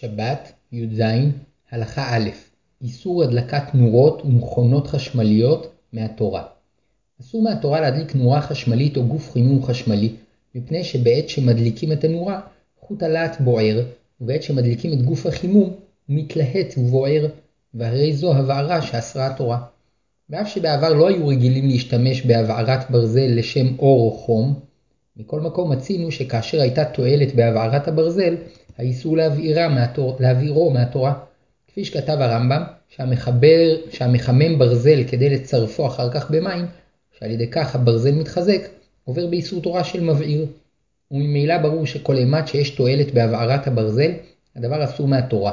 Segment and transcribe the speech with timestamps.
[0.00, 1.02] שבת, י"ז,
[1.70, 2.28] הלכה א'
[2.82, 6.42] איסור הדלקת נורות ומכונות חשמליות מהתורה.
[7.20, 10.12] אסור מהתורה להדליק נורה חשמלית או גוף חימום חשמלי,
[10.54, 12.40] מפני שבעת שמדליקים את הנורה,
[12.80, 13.84] חוט הלהט בוער,
[14.20, 15.64] ובעת שמדליקים את גוף החימום,
[16.06, 17.26] הוא מתלהט ובוער,
[17.74, 19.58] והרי זו הבערה שאסרה התורה.
[20.30, 24.60] ואף שבעבר לא היו רגילים להשתמש בהבערת ברזל לשם אור או חום,
[25.16, 28.34] מכל מקום מצינו שכאשר הייתה תועלת בהבערת הברזל,
[28.78, 29.16] האיסור
[30.20, 31.14] להבעירו מהתורה.
[31.68, 36.66] כפי שכתב הרמב"ם, שהמחבר, שהמחמם ברזל כדי לצרפו אחר כך במים,
[37.18, 38.60] שעל ידי כך הברזל מתחזק,
[39.04, 40.46] עובר באיסור תורה של מבעיר.
[41.10, 44.10] וממילא ברור שכל אימת שיש תועלת בהבערת הברזל,
[44.56, 45.52] הדבר אסור מהתורה.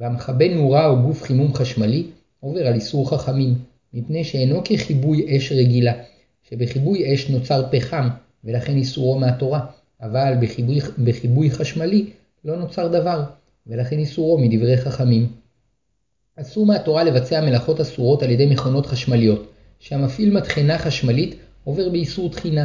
[0.00, 2.06] והמכבה נורה או גוף חימום חשמלי
[2.40, 3.54] עובר על איסור חכמים,
[3.94, 5.92] מפני שאינו ככיבוי אש רגילה,
[6.50, 8.08] שבכיבוי אש נוצר פחם,
[8.44, 9.60] ולכן איסורו מהתורה,
[10.02, 12.06] אבל בחיבוי, בחיבוי חשמלי
[12.44, 13.22] לא נוצר דבר,
[13.66, 15.32] ולכן איסורו מדברי חכמים.
[16.36, 22.64] אסור מהתורה לבצע מלאכות אסורות על ידי מכונות חשמליות, שהמפעיל מטחנה חשמלית עובר באיסור טחינה,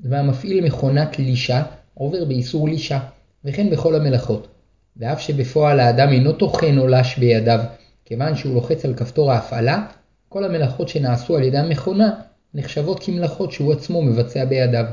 [0.00, 1.62] והמפעיל מכונת לישה
[1.94, 2.98] עובר באיסור לישה,
[3.44, 4.48] וכן בכל המלאכות.
[4.96, 7.60] ואף שבפועל האדם אינו טוחן או לש בידיו,
[8.04, 9.86] כיוון שהוא לוחץ על כפתור ההפעלה,
[10.28, 12.10] כל המלאכות שנעשו על ידי המכונה
[12.54, 14.84] נחשבות כמלאכות שהוא עצמו מבצע בידיו.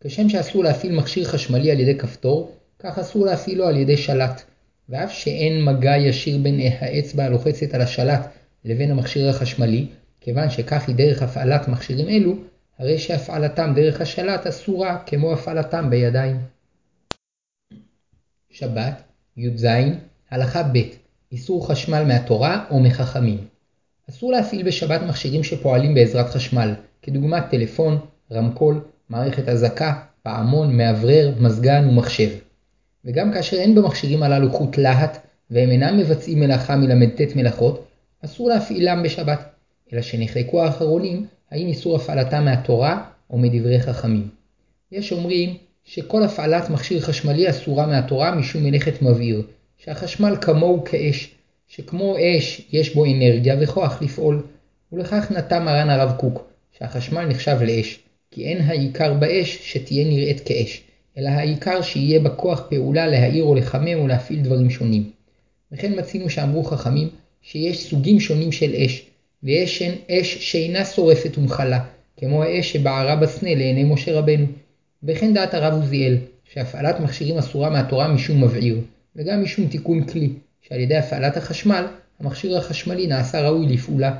[0.00, 4.42] כשם שאסור להפעיל מכשיר חשמלי על ידי כפתור, כך אסור להפעילו על ידי שלט,
[4.88, 8.28] ואף שאין מגע ישיר בין האצבע הלוחצת על השלט
[8.64, 9.86] לבין המכשיר החשמלי,
[10.20, 12.34] כיוון שכך היא דרך הפעלת מכשירים אלו,
[12.78, 16.36] הרי שהפעלתם דרך השלט אסורה כמו הפעלתם בידיים.
[18.50, 19.02] שבת,
[19.36, 19.66] י"ז,
[20.30, 20.78] הלכה ב'
[21.32, 23.46] איסור חשמל מהתורה או מחכמים.
[24.10, 27.98] אסור להפעיל בשבת מכשירים שפועלים בעזרת חשמל, כדוגמת טלפון,
[28.32, 32.30] רמקול, מערכת אזעקה, פעמון, מאוורר, מזגן ומחשב.
[33.04, 35.18] וגם כאשר אין במכשירים הללו חוט להט,
[35.50, 37.86] והם אינם מבצעים מלאכה מל"ט מלאכות,
[38.24, 39.40] אסור להפעילם בשבת,
[39.92, 44.28] אלא שנחלקו האחרונים האם איסור הפעלתם מהתורה או מדברי חכמים.
[44.92, 49.42] יש אומרים שכל הפעלת מכשיר חשמלי אסורה מהתורה משום מלאכת מבעיר,
[49.78, 51.34] שהחשמל כמוהו כאש,
[51.68, 54.42] שכמו אש יש בו אנרגיה וכוח לפעול,
[54.92, 56.46] ולכך נטע מרן הרב קוק,
[56.78, 57.98] שהחשמל נחשב לאש,
[58.30, 60.82] כי אין העיקר באש שתהיה נראית כאש,
[61.20, 65.10] אלא העיקר שיהיה בה כוח פעולה להעיר או לחמם או להפעיל דברים שונים.
[65.72, 67.08] וכן מצינו שאמרו חכמים
[67.42, 69.06] שיש סוגים שונים של אש,
[69.42, 71.84] ויש אש שאינה שורפת ומכלה,
[72.16, 74.46] כמו האש שבערה בסנה לעיני משה רבנו.
[75.02, 78.80] וכן דעת הרב עוזיאל, שהפעלת מכשירים אסורה מהתורה משום מבעיר,
[79.16, 80.28] וגם משום תיקון כלי,
[80.68, 81.86] שעל ידי הפעלת החשמל,
[82.20, 84.16] המכשיר החשמלי נעשה ראוי לפעולה.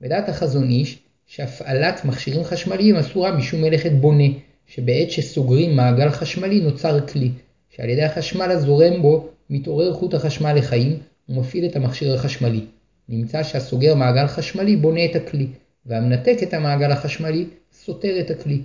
[0.00, 4.24] ודעת החזון איש, שהפעלת מכשירים חשמליים אסורה משום מלאכת בונה,
[4.74, 7.30] שבעת שסוגרים מעגל חשמלי נוצר כלי,
[7.70, 12.60] שעל ידי החשמל הזורם בו מתעורר חוט החשמל לחיים ומפעיל את המכשיר החשמלי.
[13.08, 15.46] נמצא שהסוגר מעגל חשמלי בונה את הכלי,
[15.86, 18.62] והמנתק את המעגל החשמלי סותר את הכלי.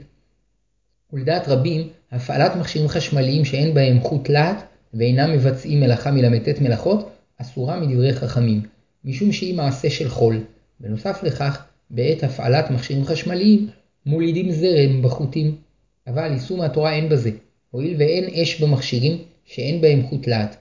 [1.14, 4.64] ולדעת רבים, הפעלת מכשירים חשמליים שאין בהם חוט להט
[4.94, 7.10] ואינם מבצעים מלאכה מל"ט מלאכות,
[7.42, 8.62] אסורה מדברי חכמים,
[9.06, 10.44] משום שהיא מעשה של חול.
[10.80, 13.68] בנוסף לכך, בעת הפעלת מכשירים חשמליים,
[14.06, 15.67] מולידים זרם בחוטים.
[16.08, 17.32] אבל איסור מהתורה אין בזה,
[17.72, 20.56] הואיל ואין אש במכשירים שאין בהם חוט להט,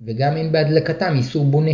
[0.00, 1.72] וגם אין בהדלקתם איסור בונה,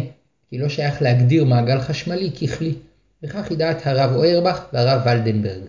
[0.50, 2.74] כי לא שייך להגדיר מעגל חשמלי ככלי,
[3.22, 5.62] וכך היא דעת הרב אוירבך והרב ולדנברג.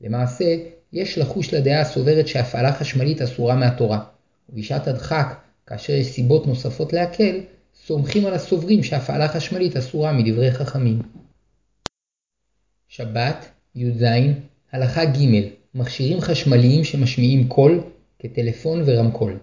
[0.00, 0.56] למעשה,
[0.92, 4.04] יש לחוש לדעה הסוברת שהפעלה חשמלית אסורה מהתורה,
[4.48, 7.40] ובשעת הדחק, כאשר יש סיבות נוספות להקל,
[7.86, 11.02] סומכים על הסוברים שהפעלה חשמלית אסורה מדברי חכמים.
[12.88, 14.04] שבת, י"ז,
[14.72, 17.80] הלכה ג' מכשירים חשמליים שמשמיעים קול,
[18.18, 19.36] כטלפון ורמקול.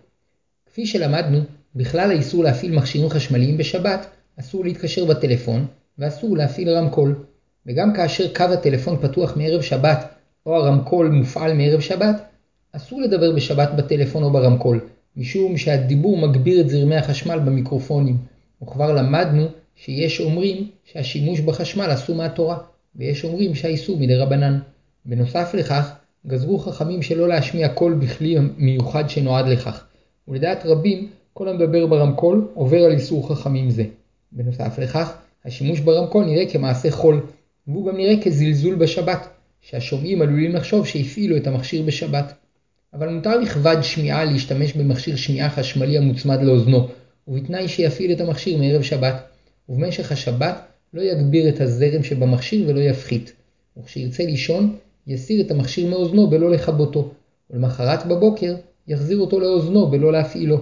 [0.66, 1.40] כפי שלמדנו,
[1.76, 4.08] בכלל האיסור להפעיל מכשירים חשמליים בשבת,
[4.40, 5.66] אסור להתקשר בטלפון,
[6.00, 7.16] ואסור להפעיל רמקול.
[7.66, 10.08] וגם כאשר קו הטלפון פתוח מערב שבת,
[10.46, 12.22] או הרמקול מופעל מערב שבת,
[12.72, 14.80] אסור לדבר בשבת בטלפון או ברמקול,
[15.18, 18.18] משום שהדיבור מגביר את זרמי החשמל במיקרופונים,
[18.64, 19.46] וכבר למדנו
[19.76, 22.58] שיש אומרים שהשימוש בחשמל אסור מהתורה,
[22.96, 24.60] ויש אומרים שהאיסור מדי רבנן.
[25.06, 25.94] בנוסף לכך,
[26.28, 29.84] גזרו חכמים שלא להשמיע קול בכלי מיוחד שנועד לכך,
[30.28, 33.84] ולדעת רבים, כל המדבר ברמקול עובר על איסור חכמים זה.
[34.32, 35.14] בנוסף לכך,
[35.46, 37.22] השימוש ברמקול נראה כמעשה חול,
[37.68, 39.28] והוא גם נראה כזלזול בשבת,
[39.62, 42.34] שהשומעים עלולים לחשוב שהפעילו את המכשיר בשבת.
[42.94, 46.88] אבל מותר לכבד שמיעה להשתמש במכשיר שמיעה חשמלי המוצמד לאוזנו,
[47.28, 49.24] ובתנאי שיפעיל את המכשיר מערב שבת,
[49.70, 50.62] ובמשך השבת
[50.94, 53.34] לא יגביר את הזרם שבמכשיר ולא יפחית,
[53.78, 54.76] וכשירצה לישון,
[55.08, 57.12] יסיר את המכשיר מאוזנו בלא לכבותו,
[57.50, 58.56] ולמחרת בבוקר
[58.88, 60.58] יחזיר אותו לאוזנו בלא להפעילו.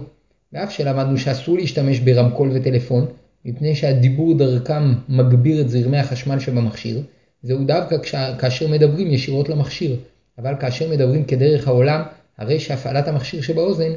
[0.52, 3.06] ואף שלמדנו שאסור להשתמש ברמקול וטלפון,
[3.44, 7.02] מפני שהדיבור דרכם מגביר את זרמי החשמל שבמכשיר,
[7.42, 7.96] זהו דווקא
[8.38, 9.96] כאשר מדברים ישירות למכשיר,
[10.38, 12.02] אבל כאשר מדברים כדרך העולם,
[12.38, 13.92] הרי שהפעלת המכשיר שבאוזן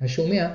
[0.00, 0.48] השומע,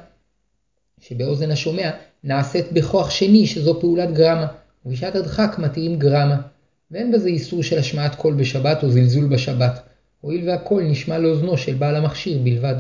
[1.00, 1.90] שבאוזן השומע
[2.24, 4.48] נעשית בכוח שני שזו פעולת גרמה,
[4.86, 6.38] ובשעת הדחק מתירים גרמה.
[6.92, 9.80] ואין בזה איסור של השמעת קול בשבת או זלזול בשבת,
[10.22, 12.76] הואיל והקול נשמע לאוזנו של בעל המכשיר בלבד.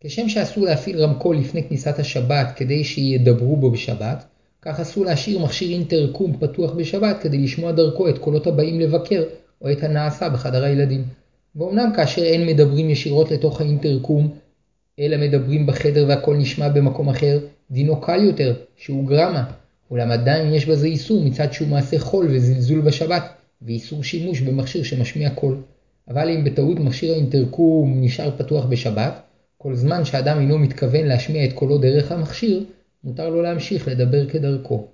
[0.00, 4.24] כשם שאסור להפעיל רמקול לפני כניסת השבת כדי שידברו בו בשבת,
[4.62, 9.24] כך אסור להשאיר מכשיר אינטרקום פתוח בשבת כדי לשמוע דרכו את קולות הבאים לבקר
[9.62, 11.04] או את הנעשה בחדר הילדים.
[11.56, 14.34] ואומנם כאשר אין מדברים ישירות לתוך האינטרקום,
[14.98, 17.38] אלא מדברים בחדר והכל נשמע במקום אחר,
[17.70, 19.44] דינו קל יותר, שהוא גרמה,
[19.90, 23.32] אולם עדיין יש בזה איסור מצד שהוא מעשה חול וזלזול בשבת,
[23.62, 25.62] ואיסור שימוש במכשיר שמשמיע קול.
[26.08, 29.22] אבל אם בטעות מכשיר האינטרקום נשאר פתוח בשבת,
[29.58, 32.64] כל זמן שאדם אינו מתכוון להשמיע את קולו דרך המכשיר,
[33.04, 34.86] מותר לו להמשיך לדבר כדרכו.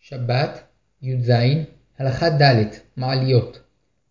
[0.00, 0.62] שבת,
[1.02, 1.32] י"ז,
[1.98, 2.64] הלכה ד'
[2.96, 3.60] מעליות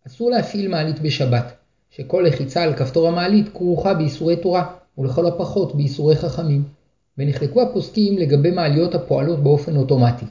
[0.08, 1.54] אסור להפעיל מעלית בשבת,
[1.90, 6.79] שכל לחיצה על כפתור המעלית כרוכה באיסורי תורה, ולכל הפחות באיסורי חכמים.
[7.20, 10.26] ונחלקו הפוסקים לגבי מעליות הפועלות באופן אוטומטי.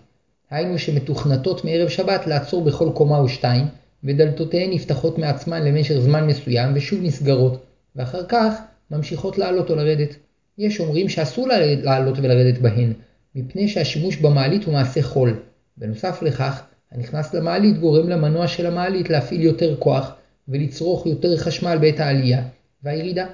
[0.51, 3.65] היינו שמתוכנתות מערב שבת לעצור בכל קומה או שתיים,
[4.05, 7.65] ודלתותיהן נפתחות מעצמן למשך זמן מסוים ושוב נסגרות,
[7.97, 8.55] ואחר כך
[8.91, 10.17] ממשיכות לעלות או לרדת.
[10.59, 11.49] יש אומרים שאסור
[11.83, 12.93] לעלות ולרדת בהן,
[13.35, 15.37] מפני שהשימוש במעלית הוא מעשה חול.
[15.77, 16.63] בנוסף לכך,
[16.93, 20.13] הנכנס למעלית גורם למנוע של המעלית להפעיל יותר כוח
[20.49, 22.43] ולצרוך יותר חשמל בעת העלייה
[22.83, 23.27] והירידה.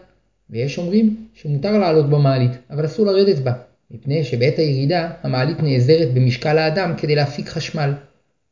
[0.51, 3.53] ויש אומרים שמותר לעלות במעלית, אבל אסור לרדת בה,
[3.91, 7.93] מפני שבעת הירידה המעלית נעזרת במשקל האדם כדי להפיק חשמל.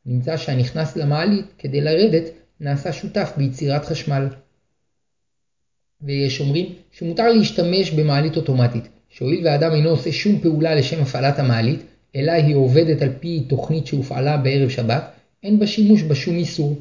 [0.05, 2.23] נמצא שהנכנס למעלית כדי לרדת
[2.59, 4.27] נעשה שותף ביצירת חשמל.
[6.01, 11.79] ויש אומרים שמותר להשתמש במעלית אוטומטית, שהואיל והאדם אינו עושה שום פעולה לשם הפעלת המעלית,
[12.15, 15.03] אלא היא עובדת על פי תוכנית שהופעלה בערב שבת,
[15.43, 16.77] אין בה שימוש בשום איסור.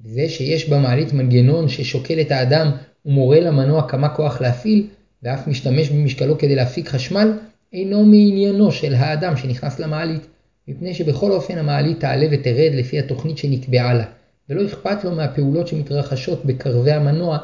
[0.00, 2.70] וזה שיש במעלית מנגנון ששוקל את האדם
[3.06, 4.86] ומורה למנוע כמה כוח להפעיל,
[5.22, 7.38] ואף משתמש במשקלו כדי להפיק חשמל,
[7.72, 10.26] אינו מעניינו של האדם שנכנס למעלית,
[10.68, 14.04] מפני שבכל אופן המעלית תעלה ותרד לפי התוכנית שנקבעה לה,
[14.48, 17.38] ולא אכפת לו מהפעולות שמתרחשות בקרבי המנוע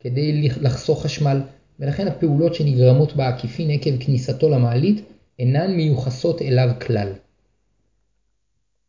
[0.00, 1.40] כדי לחסוך חשמל,
[1.80, 5.04] ולכן הפעולות שנגרמות בעקיפין עקב כניסתו למעלית
[5.38, 7.12] אינן מיוחסות אליו כלל.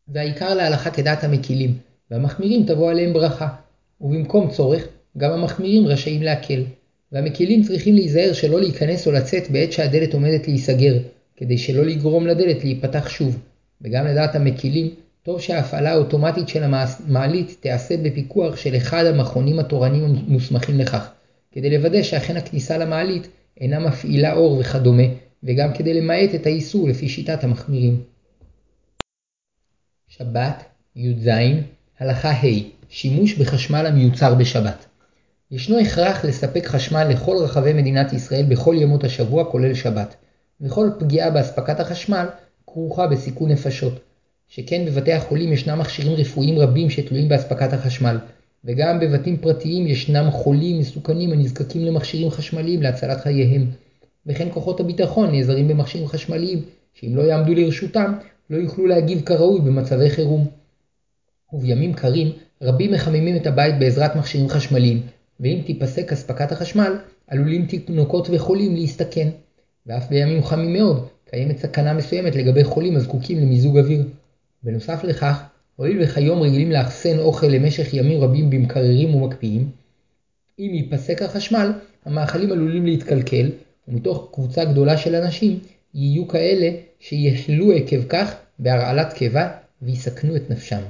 [0.08, 1.78] והעיקר להלכה כדעת המקילים,
[2.10, 3.48] והמחמירים תבוא עליהם ברכה,
[4.00, 4.86] ובמקום צורך,
[5.18, 6.64] גם המחמירים רשאים להקל,
[7.12, 10.98] והמקילים צריכים להיזהר שלא להיכנס או לצאת בעת שהדלת עומדת להיסגר,
[11.36, 13.38] כדי שלא לגרום לדלת להיפתח שוב,
[13.82, 20.78] וגם לדעת המקילים, טוב שההפעלה האוטומטית של המעלית תיעשה בפיקוח של אחד המכונים התורנים המוסמכים
[20.78, 21.10] לכך,
[21.52, 23.28] כדי לוודא שאכן הכניסה למעלית
[23.60, 25.02] אינה מפעילה אור וכדומה,
[25.42, 28.02] וגם כדי למעט את האיסור לפי שיטת המחמירים.
[30.08, 30.64] שבת,
[30.96, 31.28] י"ז,
[31.98, 32.46] הלכה ה'
[32.88, 34.86] שימוש בחשמל המיוצר בשבת.
[35.52, 40.14] ישנו הכרח לספק חשמל לכל רחבי מדינת ישראל בכל ימות השבוע כולל שבת,
[40.60, 42.26] וכל פגיעה באספקת החשמל
[42.66, 44.00] כרוכה בסיכון נפשות,
[44.48, 48.18] שכן בבתי החולים ישנם מכשירים רפואיים רבים שתלויים באספקת החשמל,
[48.64, 53.66] וגם בבתים פרטיים ישנם חולים מסוכנים הנזקקים למכשירים חשמליים להצלת חייהם,
[54.26, 56.62] וכן כוחות הביטחון נעזרים במכשירים חשמליים,
[56.94, 58.12] שאם לא יעמדו לרשותם,
[58.50, 60.46] לא יוכלו להגיב כראוי במצבי חירום.
[61.52, 62.32] ובימים קרים,
[62.62, 65.02] רבים מחממים את הבית בעזרת מכשירים חשמליים,
[65.42, 66.96] ואם תיפסק אספקת החשמל,
[67.26, 69.28] עלולים תינוקות וחולים להסתכן.
[69.86, 74.04] ואף בימים חמים מאוד, קיימת סכנה מסוימת לגבי חולים הזקוקים למיזוג אוויר.
[74.62, 75.42] בנוסף לכך,
[75.76, 79.70] הואיל וכיום רגילים לאחסן אוכל למשך ימים רבים במקררים ומקפיאים,
[80.58, 81.72] אם ייפסק החשמל,
[82.04, 83.50] המאכלים עלולים להתקלקל,
[83.88, 85.58] ומתוך קבוצה גדולה של אנשים,
[85.94, 86.70] יהיו כאלה
[87.00, 89.48] שיחלו עקב כך בהרעלת קיבה
[89.82, 90.80] ויסכנו את נפשם.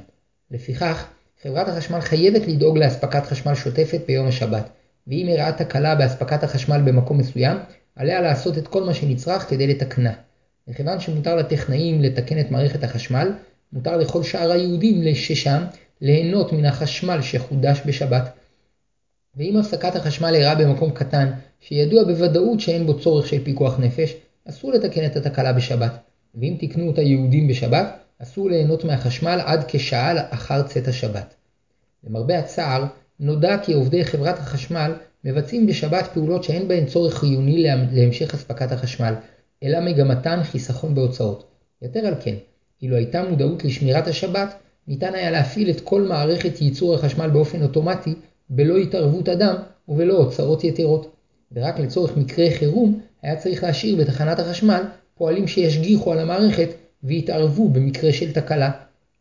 [0.51, 1.07] לפיכך,
[1.43, 4.69] חברת החשמל חייבת לדאוג לאספקת חשמל שוטפת ביום השבת,
[5.07, 7.57] ואם אירעה תקלה באספקת החשמל במקום מסוים,
[7.95, 10.13] עליה לעשות את כל מה שנצרך כדי לתקנה.
[10.67, 13.31] מכיוון שמותר לטכנאים לתקן את מערכת החשמל,
[13.73, 15.63] מותר לכל שאר היהודים ששם
[16.01, 18.29] ליהנות מן החשמל שחודש בשבת.
[19.37, 24.15] ואם הפסקת החשמל אירעה במקום קטן, שידוע בוודאות שאין בו צורך של פיקוח נפש,
[24.49, 25.97] אסור לתקן את התקלה בשבת.
[26.35, 31.33] ואם תקנו אותה יהודים בשבת, אסור ליהנות מהחשמל עד כשעה אחר צאת השבת.
[32.03, 32.85] למרבה הצער,
[33.19, 34.93] נודע כי עובדי חברת החשמל
[35.23, 39.13] מבצעים בשבת פעולות שאין בהן צורך חיוני להמשך אספקת החשמל,
[39.63, 41.47] אלא מגמתן חיסכון בהוצאות.
[41.81, 42.35] יתר על כן,
[42.81, 44.53] אילו הייתה מודעות לשמירת השבת,
[44.87, 48.13] ניתן היה להפעיל את כל מערכת ייצור החשמל באופן אוטומטי,
[48.49, 49.55] בלא התערבות אדם
[49.87, 51.15] ובלא הוצאות יתרות.
[51.51, 54.83] ורק לצורך מקרה חירום, היה צריך להשאיר בתחנת החשמל
[55.15, 56.69] פועלים שישגיחו על המערכת
[57.03, 58.71] ויתערבו במקרה של תקלה.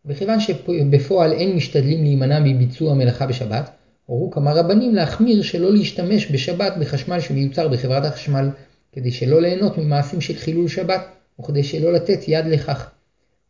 [0.07, 3.71] וכיוון שבפועל אין משתדלים להימנע מביצוע מלאכה בשבת,
[4.07, 8.51] הורו כמה רבנים להחמיר שלא להשתמש בשבת בחשמל שמיוצר בחברת החשמל,
[8.93, 11.07] כדי שלא ליהנות ממעשים של חילול שבת,
[11.41, 12.91] וכדי שלא לתת יד לכך.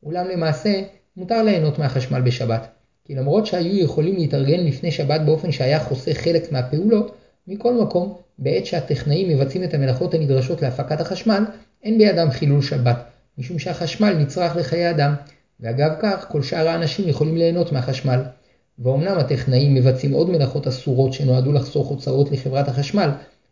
[0.02, 0.82] אולם למעשה,
[1.16, 2.66] מותר ליהנות מהחשמל בשבת,
[3.04, 8.66] כי למרות שהיו יכולים להתארגן לפני שבת באופן שהיה חוסך חלק מהפעולות, מכל מקום, בעת
[8.66, 11.44] שהטכנאים מבצעים את המלאכות הנדרשות להפקת החשמל,
[11.82, 15.14] אין בידם חילול שבת, משום שהחשמל נצרך לחיי אדם,
[15.60, 18.22] ואגב כך, כל שאר האנשים יכולים ליהנות מהחשמל.
[18.78, 23.10] ואומנם הטכנאים מבצעים עוד מלאכות אסורות שנועדו לחסוך הוצאות לחברת החשמל,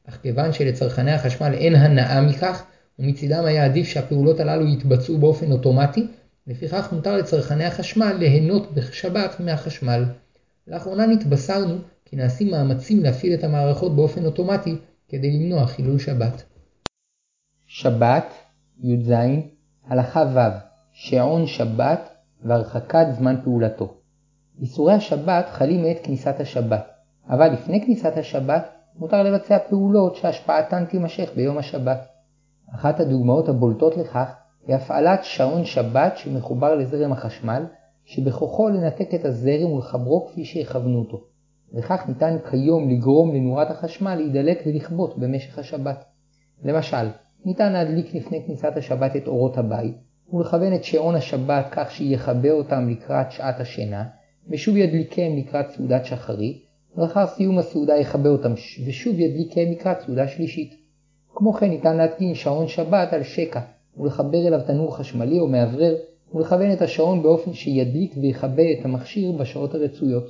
[0.08, 2.62] אך כיוון שלצרכני החשמל אין הנאה מכך,
[2.98, 6.06] ומצידם היה עדיף שהפעולות הללו יתבצעו באופן אוטומטי,
[6.46, 10.04] לפיכך מותר לצרכני החשמל ליהנות בשבת מהחשמל.
[10.68, 14.76] לאחרונה נתבשרנו כי נעשים מאמצים להפעיל את המערכות באופן אוטומטי
[15.08, 16.42] כדי למנוע חילול שבת.
[17.66, 18.24] שבת,
[18.82, 19.12] י"ז,
[19.88, 20.38] הלכה ו',
[20.92, 22.00] שעון שבת
[22.42, 23.94] והרחקת זמן פעולתו.
[24.60, 26.90] איסורי השבת חלים מעת כניסת השבת,
[27.28, 32.08] אבל לפני כניסת השבת מותר לבצע פעולות שהשפעתן תימשך ביום השבת.
[32.74, 34.34] אחת הדוגמאות הבולטות לכך
[34.66, 37.66] היא הפעלת שעון שבת שמחובר לזרם החשמל,
[38.04, 41.20] שבכוחו לנתק את הזרם ולחברו כפי שיכוונו אותו.
[41.74, 46.04] וכך ניתן כיום לגרום לנורת החשמל להידלק ולכבות במשך השבת.
[46.64, 47.08] למשל,
[47.44, 49.94] ניתן להדליק לפני כניסת השבת את אורות הבית,
[50.32, 54.04] ולכוון את שעון השבת כך שיכבה אותם לקראת שעת השינה,
[54.48, 56.64] ושוב ידליקם לקראת סעודת שחרית,
[56.96, 58.52] ולאחר סיום הסעודה יכבה אותם
[58.86, 60.74] ושוב ידליקם לקראת סעודה שלישית.
[61.34, 63.60] כמו כן ניתן להתקין שעון שבת על שקע,
[63.96, 65.96] ולחבר אליו תנור חשמלי או מאוורר,
[66.34, 70.24] ולכוון את השעון באופן שידליק ויכבה את המכשיר בשעות הרצויות.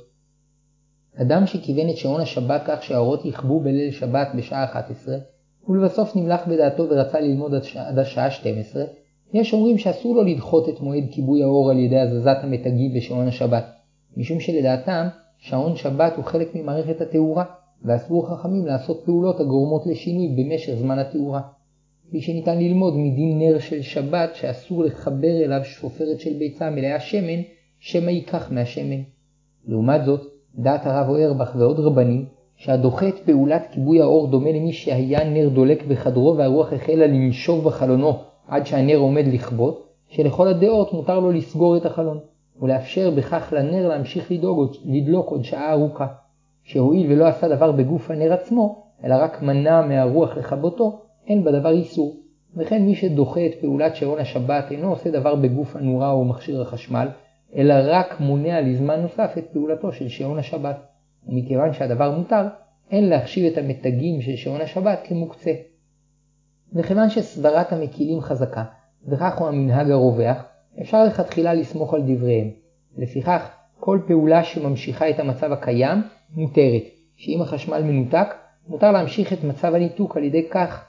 [1.15, 5.15] אדם שכיוון את שעון השבת כך שהאורות יכבו בליל שבת בשעה 11,
[5.69, 8.83] ולבסוף נמלח בדעתו ורצה ללמוד עד השעה 12,
[9.33, 13.65] יש אומרים שאסור לו לדחות את מועד כיבוי האור על ידי הזזת המתגים בשעון השבת,
[14.17, 17.43] משום שלדעתם שעון שבת הוא חלק ממערכת התאורה,
[17.85, 21.41] ואסרו חכמים לעשות פעולות הגורמות לשינוי במשך זמן התאורה.
[22.07, 27.41] כפי שניתן ללמוד מדין נר של שבת שאסור לחבר אליו שפופרת של ביצה מלאה שמן,
[27.79, 29.01] שמא ייקח מהשמן.
[29.67, 30.21] לעומת זאת,
[30.55, 32.25] דעת הרב אוירבך ועוד רבנים,
[32.61, 38.13] שהדוחה את פעולת כיבוי האור דומה למי שהיה נר דולק בחדרו והרוח החלה לנשוב בחלונו
[38.47, 42.19] עד שהנר עומד לכבות, שלכל הדעות מותר לו לסגור את החלון,
[42.61, 46.07] ולאפשר בכך לנר להמשיך לדלוק, לדלוק עוד שעה ארוכה.
[46.63, 52.15] שהואיל ולא עשה דבר בגוף הנר עצמו, אלא רק מנע מהרוח לכבותו, אין בדבר איסור.
[52.55, 57.07] וכן מי שדוחה את פעולת שעון השבת אינו עושה דבר בגוף הנורה או מכשיר החשמל,
[57.55, 60.90] אלא רק מונע לזמן נוסף את פעולתו של שעון השבת.
[61.27, 62.47] ומכיוון שהדבר מותר,
[62.91, 65.51] אין להחשיב את המתגים של שעון השבת כמוקצה.
[66.73, 68.63] וכיוון שסברת המקילים חזקה,
[69.07, 70.43] וכך הוא המנהג הרווח,
[70.81, 72.49] אפשר לכתחילה לסמוך על דבריהם.
[72.97, 73.49] לפיכך,
[73.79, 76.01] כל פעולה שממשיכה את המצב הקיים
[76.35, 76.83] מותרת,
[77.15, 78.27] שאם החשמל מנותק,
[78.67, 80.85] מותר להמשיך את מצב הניתוק על ידי כך,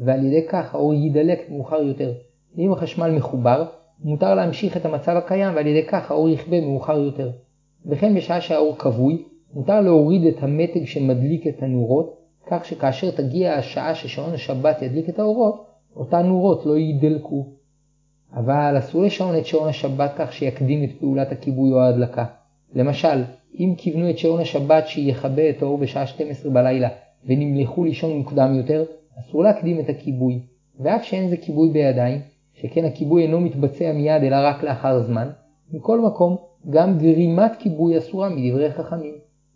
[0.00, 2.12] ועל ידי כך האור יידלק מאוחר יותר.
[2.56, 3.64] ואם החשמל מחובר,
[4.04, 7.30] מותר להמשיך את המצב הקיים ועל ידי כך האור יכבה מאוחר יותר.
[7.86, 12.16] וכן בשעה שהאור כבוי, מותר להוריד את המתג שמדליק את הנורות,
[12.46, 15.66] כך שכאשר תגיע השעה ששעון השבת ידליק את האורות,
[15.96, 17.46] אותן נורות לא יידלקו.
[18.34, 22.24] אבל אסור לשעון את שעון השבת כך שיקדים את פעולת הכיבוי או ההדלקה.
[22.74, 23.24] למשל,
[23.58, 26.88] אם כיוונו את שעון השבת שיכבה את האור בשעה 12 בלילה
[27.26, 28.84] ונמלכו לישון מוקדם יותר,
[29.20, 30.40] אסור להקדים את הכיבוי.
[30.80, 32.20] ואף שאין זה כיבוי בידיים,
[32.54, 35.28] שכן הכיבוי אינו מתבצע מיד אלא רק לאחר זמן,
[35.72, 36.36] מכל מקום,
[36.70, 39.14] גם גרימת כיבוי אסורה מדברי חכמים.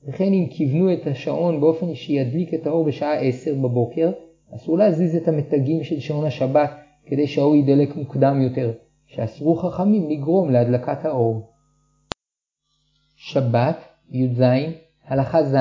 [0.08, 4.10] וכן אם כיוונו את השעון באופן שידליק את האור בשעה 10 בבוקר,
[4.54, 6.70] אסור להזיז את המתגים של שעון השבת
[7.06, 8.72] כדי שהאור יידלק מוקדם יותר,
[9.06, 11.50] שאסרו חכמים לגרום להדלקת האור.
[13.16, 13.76] שבת,
[14.10, 14.42] י"ז,
[15.04, 15.56] הלכה ז',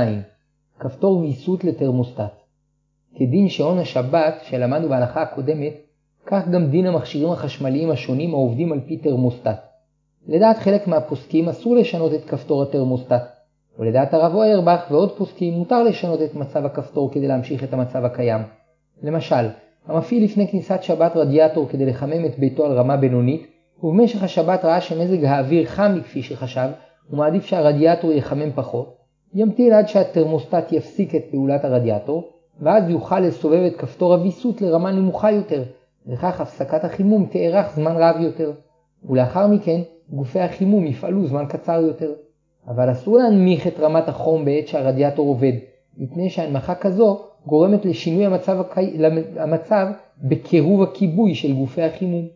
[0.80, 2.34] כפתור ויסות לתרמוסטט.
[3.16, 5.74] כדין שעון השבת שלמדנו בהלכה הקודמת,
[6.26, 9.60] כך גם דין המכשירים החשמליים השונים העובדים על פי תרמוסטט.
[10.28, 13.33] לדעת חלק מהפוסקים אסור לשנות את כפתור התרמוסטט,
[13.80, 18.42] ולדעת הרב אוירבך ועוד פוסקים מותר לשנות את מצב הכפתור כדי להמשיך את המצב הקיים.
[19.04, 19.48] למשל,
[19.88, 23.48] המפעיל לפני כניסת שבת רדיאטור כדי לחמם את ביתו על רמה בינונית,
[23.84, 26.70] ובמשך השבת ראה שמזג האוויר חם מכפי שחשב,
[27.10, 28.96] הוא מעדיף שהרדיאטור יחמם פחות,
[29.34, 35.32] ימתין עד שהתרמוסטט יפסיק את פעולת הרדיאטור, ואז יוכל לסובב את כפתור הוויסות לרמה נמוכה
[35.32, 35.64] יותר,
[36.08, 38.52] וכך הפסקת החימום תארך זמן רב יותר,
[39.10, 42.12] ולאחר מכן גופי החימום יפעלו זמן קצר יותר.
[42.68, 45.54] אבל אסור להנמיך את רמת החום בעת שהרדיאטור עובד,
[45.98, 48.98] מפני שהנמכה כזו גורמת לשינוי המצב, הקי...
[49.38, 49.88] המצב
[50.22, 52.28] בקירוב הכיבוי של גופי החימום.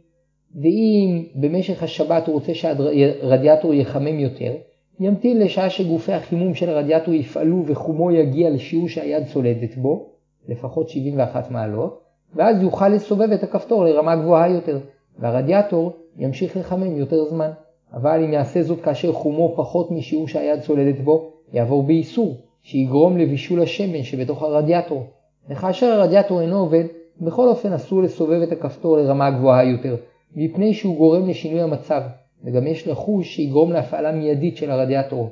[0.56, 4.54] ואם במשך השבת הוא רוצה שהרדיאטור יחמם יותר,
[5.00, 10.10] ימתין לשעה שגופי החימום של הרדיאטור יפעלו וחומו יגיע לשיעור שהיד צולדת בו,
[10.48, 12.02] לפחות 71 מעלות,
[12.36, 14.80] ואז יוכל לסובב את הכפתור לרמה גבוהה יותר,
[15.20, 17.52] והרדיאטור ימשיך לחמם יותר זמן.
[17.94, 23.62] אבל אם יעשה זאת כאשר חומו פחות משיעור שהיד צולדת בו, יעבור באיסור, שיגרום לבישול
[23.62, 25.04] השמן שבתוך הרדיאטור.
[25.50, 26.84] וכאשר הרדיאטור אינו עובד,
[27.22, 29.96] בכל אופן אסור לסובב את הכפתור לרמה גבוהה יותר,
[30.36, 32.02] מפני שהוא גורם לשינוי המצב,
[32.44, 35.30] וגם יש לחוש שיגרום להפעלה מיידית של הרדיאטור.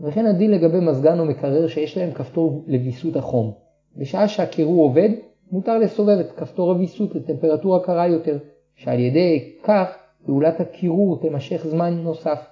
[0.00, 3.52] וכן הדין לגבי מזגן או מקרר שיש להם כפתור לוויסות החום.
[3.96, 5.08] בשעה שהקירור עובד,
[5.52, 8.38] מותר לסובב את כפתור הוויסות לטמפרטורה קרה יותר,
[8.76, 9.96] שעל ידי כך
[10.26, 12.46] פעולת הקירור תמשך זמן נוסף.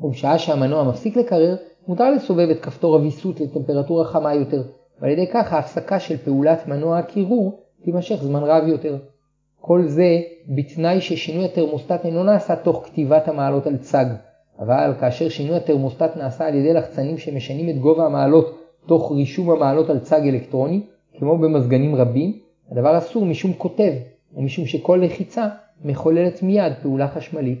[0.00, 1.56] ובשעה שהמנוע מפסיק לקרר,
[1.88, 4.62] מותר לסובב את כפתור הוויסות לטמפרטורה חמה יותר,
[5.00, 8.96] ועל ידי כך ההפסקה של פעולת מנוע הקירור תימשך זמן רב יותר.
[9.60, 14.06] כל זה בתנאי ששינוי התרמוסטט אינו נעשה תוך כתיבת המעלות על צג,
[14.58, 19.90] אבל כאשר שינוי התרמוסטט נעשה על ידי לחצנים שמשנים את גובה המעלות תוך רישום המעלות
[19.90, 20.80] על צג אלקטרוני,
[21.18, 22.38] כמו במזגנים רבים,
[22.70, 23.92] הדבר אסור משום כותב,
[24.36, 25.48] או משום שכל לחיצה
[25.84, 27.58] מחוללת מיד פעולה חשמלית.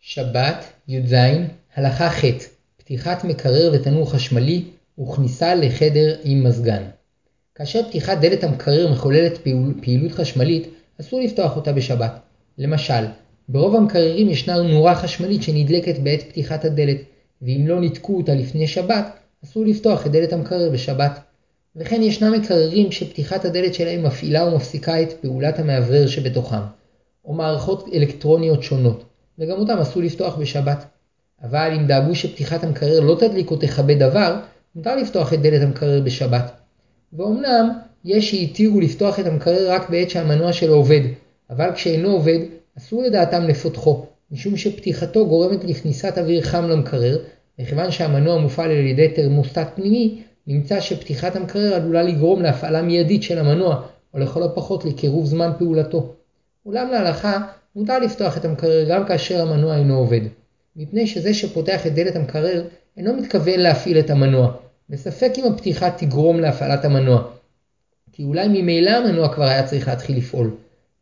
[0.00, 1.14] שבת, י"ז,
[1.74, 2.24] הלכה ח'
[2.76, 4.64] פתיחת מקרר ותנור חשמלי
[5.00, 6.82] וכניסה לחדר עם מזגן.
[7.54, 10.68] כאשר פתיחת דלת המקרר מחוללת פעול, פעילות חשמלית,
[11.00, 12.20] אסור לפתוח אותה בשבת.
[12.58, 13.04] למשל,
[13.48, 16.96] ברוב המקררים ישנה נורה חשמלית שנדלקת בעת פתיחת הדלת,
[17.42, 19.06] ואם לא ניתקו אותה לפני שבת,
[19.44, 21.20] אסור לפתוח את דלת המקרר בשבת.
[21.76, 26.62] וכן ישנם מקררים שפתיחת הדלת שלהם מפעילה ומפסיקה את פעולת המאוורר שבתוכם,
[27.24, 29.04] או מערכות אלקטרוניות שונות,
[29.38, 30.84] וגם אותם אסור לפתוח בשבת.
[31.42, 34.36] אבל אם דאגו שפתיחת המקרר לא תדליק או תכבה דבר,
[34.74, 36.52] מותר לפתוח את דלת המקרר בשבת.
[37.12, 41.00] ואומנם יש שהתירו לפתוח את המקרר רק בעת שהמנוע שלו עובד,
[41.50, 42.38] אבל כשאינו עובד,
[42.78, 47.18] אסור לדעתם לפותחו, משום שפתיחתו גורמת לכניסת אוויר חם למקרר,
[47.58, 53.38] מכיוון שהמנוע מופעל על ידי תרמוסטט פנימי, נמצא שפתיחת המקרר עלולה לגרום להפעלה מיידית של
[53.38, 53.82] המנוע,
[54.14, 56.14] או לכל הפחות לקירוב זמן פעולתו.
[56.66, 57.38] אולם להלכה,
[57.76, 60.20] מותר לפתוח את המקרר גם כאשר המנוע אינו עובד,
[60.76, 62.64] מפני שזה שפותח את דלת המקרר
[62.96, 64.52] אינו מתכוון להפעיל את המנוע,
[64.90, 67.22] בספק אם הפתיחה תגרום להפעלת המנוע,
[68.12, 70.50] כי אולי ממילא המנוע כבר היה צריך להתחיל לפעול,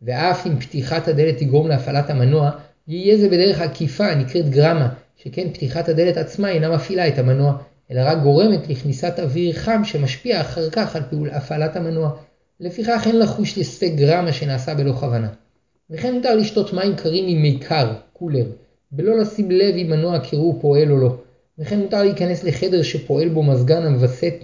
[0.03, 2.51] ואף אם פתיחת הדלת תגרום להפעלת המנוע,
[2.89, 7.59] יהיה זה בדרך עקיפה הנקראת גרמה, שכן פתיחת הדלת עצמה אינה מפעילה את המנוע,
[7.91, 12.11] אלא רק גורמת לכניסת אוויר חם שמשפיע אחר כך על פעול הפעלת המנוע.
[12.61, 15.29] לפיכך אין לחוש לספק גרמה שנעשה בלא כוונה.
[15.91, 18.47] וכן מותר לשתות מים קרים עם מיכר, קולר,
[18.93, 21.17] בלא לשים לב אם מנוע הקירור פועל או לא.
[21.59, 24.35] וכן מותר להיכנס לחדר שפועל בו מזגן המווסת,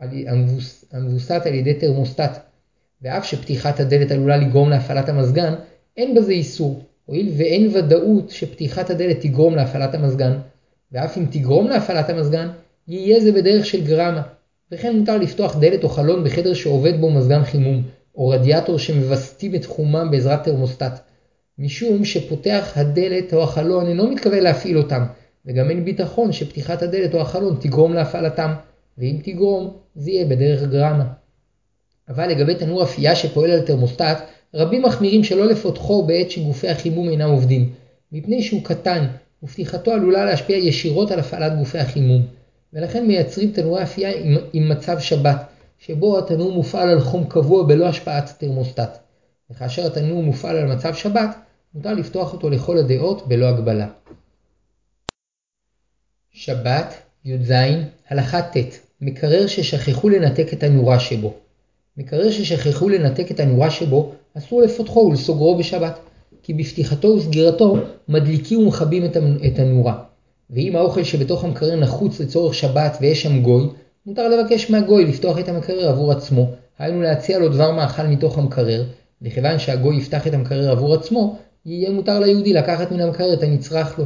[0.00, 2.38] המבוס, המבוסת על ידי תרמוסטט.
[3.02, 5.54] ואף שפתיחת הדלת עלולה לגרום להפעלת המזגן,
[5.96, 10.32] אין בזה איסור, הואיל ואין ודאות שפתיחת הדלת תגרום להפעלת המזגן,
[10.92, 12.48] ואף אם תגרום להפעלת המזגן,
[12.88, 14.22] יהיה זה בדרך של גרמה.
[14.72, 17.82] וכן מותר לפתוח דלת או חלון בחדר שעובד בו מזגן חימום,
[18.16, 21.00] או רדיאטור שמווסתים את חומם בעזרת תרמוסטט.
[21.58, 25.04] משום שפותח הדלת או החלון אינו מתכוון להפעיל אותם,
[25.46, 28.50] וגם אין ביטחון שפתיחת הדלת או החלון תגרום להפעלתם,
[28.98, 31.04] ואם תגרום, זה יהיה בדרך גרמה.
[32.08, 34.22] אבל לגבי תנור אפייה שפועל על תרמוסטט,
[34.54, 37.72] רבים מחמירים שלא לפותחו בעת שגופי החימום אינם עובדים,
[38.12, 39.06] מפני שהוא קטן,
[39.42, 42.26] ופתיחתו עלולה להשפיע ישירות על הפעלת גופי החימום,
[42.72, 45.46] ולכן מייצרים תנורי אפייה עם, עם מצב שבת,
[45.78, 48.98] שבו התנור מופעל על חום קבוע בלא השפעת תרמוסטט.
[49.50, 51.36] וכאשר התנור מופעל על מצב שבת,
[51.74, 53.88] מותר לפתוח אותו לכל הדעות בלא הגבלה.
[56.30, 57.52] שבת, י"ז,
[58.08, 58.56] הלכה ט'
[59.00, 61.34] מקרר ששכחו לנתק את הנורה שבו.
[61.96, 65.98] מקרר ששכחו לנתק את הנורה שבו, אסור לפותחו ולסוגרו בשבת,
[66.42, 67.76] כי בפתיחתו וסגירתו
[68.08, 69.04] מדליקים ומכבים
[69.46, 70.07] את הנורה.
[70.50, 73.68] ואם האוכל שבתוך המקרר נחוץ לצורך שבת ויש שם גוי,
[74.06, 78.84] מותר לבקש מהגוי לפתוח את המקרר עבור עצמו, היינו להציע לו דבר מאכל מתוך המקרר,
[79.22, 83.98] וכיוון שהגוי יפתח את המקרר עבור עצמו, יהיה מותר ליהודי לקחת מן המקרר את הנצרך
[83.98, 84.04] לו.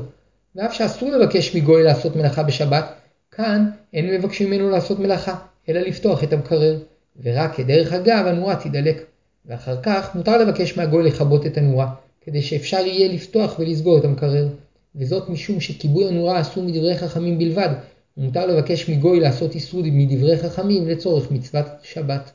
[0.57, 2.95] ואף שאסור לבקש מגוי לעשות מלאכה בשבת,
[3.31, 5.35] כאן אין מבקשים ממנו לעשות מלאכה,
[5.69, 6.79] אלא לפתוח את המקרר,
[7.23, 9.05] ורק כדרך אגב הנורה תידלק.
[9.47, 14.49] ואחר כך מותר לבקש מהגוי לכבות את הנורה, כדי שאפשר יהיה לפתוח ולסגור את המקרר.
[14.97, 17.69] וזאת משום שכיבוי הנורה אסור מדברי חכמים בלבד,
[18.17, 22.33] ומותר לבקש מגוי לעשות איסור מדברי חכמים לצורך מצוות שבת.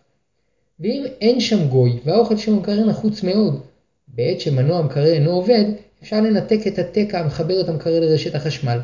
[0.80, 3.62] ואם אין שם גוי והאוכל שבמקרר נחוץ מאוד,
[4.08, 5.66] בעת שמנוע המקרר אינו עובד,
[6.04, 8.80] אפשר לנתק את התקע המחבר את המקרר לרשת החשמל.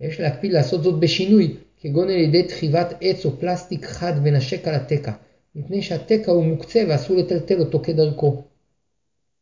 [0.00, 4.74] ויש להקפיד לעשות זאת בשינוי, כגון על ידי תחיבת עץ או פלסטיק חד ונשק על
[4.74, 5.12] התקע,
[5.54, 8.42] מפני שהתקע הוא מוקצה ואסור לטלטל אותו כדרכו.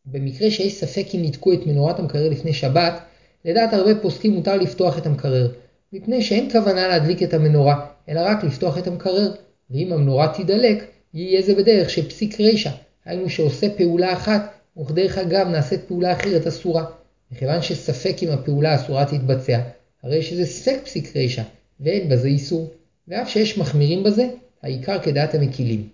[0.07, 3.03] במקרה שיש ספק אם ניתקו את מנורת המקרר לפני שבת,
[3.45, 5.49] לדעת הרבה פוסקים מותר לפתוח את המקרר,
[5.93, 9.33] מפני שאין כוונה להדליק את המנורה, אלא רק לפתוח את המקרר,
[9.71, 12.71] ואם המנורה תידלק, יהיה זה בדרך שפסיק רישא,
[13.05, 16.85] היינו שעושה פעולה אחת, וכדרך אגב נעשית פעולה אחרת אסורה.
[17.33, 19.61] מכיוון שספק אם הפעולה האסורה תתבצע,
[20.03, 21.43] הרי שזה ספק פסיק רישא,
[21.81, 22.71] ואין בזה איסור.
[23.09, 24.29] ואף שיש מחמירים בזה,
[24.63, 25.89] העיקר כדעת המקילים.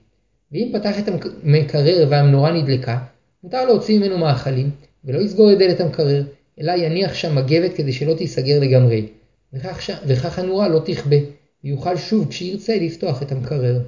[0.53, 1.09] ואם פתח את
[1.43, 2.99] המקרר והמנורה נדלקה,
[3.45, 4.71] מותר להוציא ממנו מאכלים,
[5.05, 6.23] ולא יסגור את דלת המקרר,
[6.61, 9.07] אלא יניח שם מגבת כדי שלא תיסגר לגמרי,
[9.53, 9.91] וכך, ש...
[10.07, 11.17] וכך הנורה לא תכבה,
[11.65, 13.81] ויוכל שוב כשירצה לפתוח את המקרר.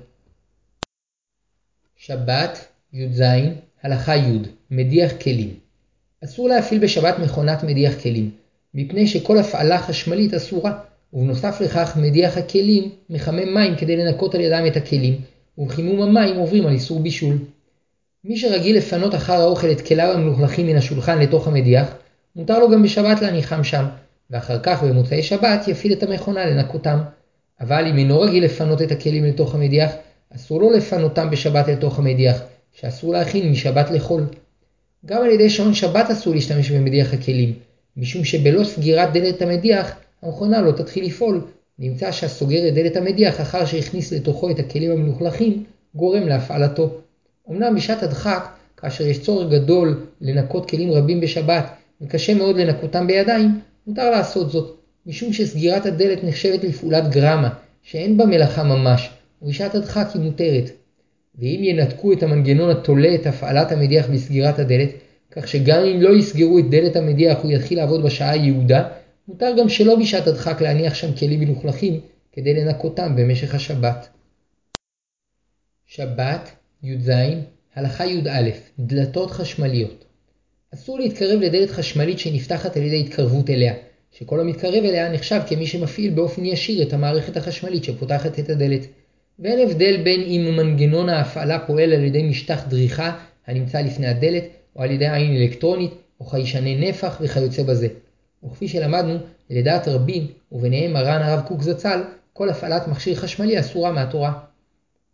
[1.97, 3.23] שבת, י"ז,
[3.83, 4.39] הלכה י'
[4.71, 5.55] מדיח כלים.
[6.25, 8.31] אסור להפעיל בשבת מכונת מדיח כלים,
[8.75, 10.79] מפני שכל הפעלה חשמלית אסורה,
[11.13, 15.21] ובנוסף לכך מדיח הכלים מחמם מים כדי לנקות על ידם את הכלים,
[15.59, 17.37] ובחימום המים עוברים על איסור בישול.
[18.25, 21.95] מי שרגיל לפנות אחר האוכל את כליו המלוכלכים מן השולחן לתוך המדיח,
[22.37, 23.85] מותר לו גם בשבת להניחם שם,
[24.31, 26.99] ואחר כך במוצאי שבת יפעיל את המכונה לנקותם.
[27.61, 29.93] אבל אם אינו רגיל לפנות את הכלים לתוך המדיח,
[30.37, 34.27] אסור לו לפנותם בשבת לתוך המדיח, שאסור להכין משבת לחול.
[35.07, 37.55] גם על ידי שעון שבת אסור להשתמש במדיח הכלים,
[37.97, 41.41] משום שבלא סגירת דלת המדיח, המכונה לא תתחיל לפעול.
[41.79, 45.65] נמצא שהסוגר את דלת המדיח אחר שהכניס לתוכו את הכלים המלוכלכים,
[45.95, 46.91] גורם להפעלתו.
[47.51, 53.61] אמנם בשעת הדחק, כאשר יש צורך גדול לנקות כלים רבים בשבת, וקשה מאוד לנקותם בידיים,
[53.87, 57.49] מותר לעשות זאת, משום שסגירת הדלת נחשבת לפעולת גרמה,
[57.83, 59.11] שאין בה מלאכה ממש,
[59.43, 60.71] ובשעת הדחק היא מותרת.
[61.39, 64.89] ואם ינתקו את המנגנון התולה את הפעלת המדיח בסגירת הדלת,
[65.31, 68.89] כך שגם אם לא יסגרו את דלת המדיח הוא יתחיל לעבוד בשעה היעודה,
[69.29, 72.01] מותר גם שלא בשעת הדחק להניח שם כלים מלוכלכים
[72.33, 74.09] כדי לנקותם במשך השבת.
[75.87, 76.51] שבת,
[76.83, 77.11] י"ז,
[77.75, 80.10] הלכה י"א, דלתות חשמליות.
[80.75, 83.75] אסור להתקרב לדלת חשמלית שנפתחת על ידי התקרבות אליה,
[84.13, 88.81] שכל המתקרב אליה נחשב כמי שמפעיל באופן ישיר את המערכת החשמלית שפותחת את הדלת.
[89.39, 94.45] ואין הבדל בין אם מנגנון ההפעלה פועל על ידי משטח דריכה הנמצא לפני הדלת,
[94.77, 97.89] או על ידי עין אלקטרונית, או חיישני נפח וכיוצא בזה.
[98.45, 99.17] וכפי שלמדנו,
[99.51, 102.03] לדעת רבים, וביניהם מרן הרב קוק זצ"ל,
[102.33, 104.33] כל הפעלת מכשיר חשמלי אסורה מהתורה.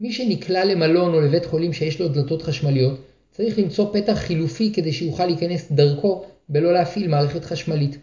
[0.01, 3.01] מי שנקלע למלון או לבית חולים שיש לו דלתות חשמליות,
[3.37, 7.99] צריך למצוא פתח חילופי כדי שיוכל להיכנס דרכו בלא להפעיל מערכת חשמלית.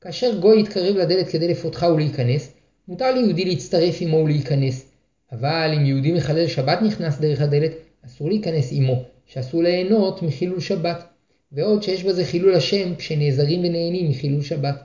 [0.00, 2.52] כאשר גוי יתקרב לדלת כדי לפותחה ולהיכנס,
[2.88, 4.86] מותר ליהודי להצטרף עמו ולהיכנס,
[5.32, 7.70] אבל אם יהודי מחלל שבת נכנס דרך הדלת,
[8.06, 11.04] אסור להיכנס עמו, שאסור ליהנות מחילול שבת.
[11.52, 14.82] ועוד שיש בזה חילול השם כשנעזרים ונהנים מחילול שבת.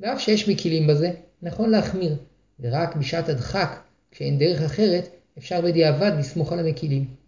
[0.00, 1.10] ואף שיש מקילים בזה,
[1.42, 2.16] נכון להחמיר,
[2.60, 7.25] ורק בשעת הדחק, כשאין דרך אחרת, אפשר בדיעבד לסמוך על המקילים.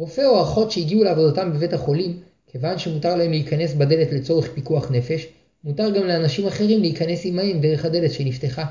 [0.00, 5.26] רופא או אחות שהגיעו לעבודתם בבית החולים, כיוון שמותר להם להיכנס בדלת לצורך פיקוח נפש,
[5.64, 8.64] מותר גם לאנשים אחרים להיכנס עמהם דרך הדלת שנפתחה.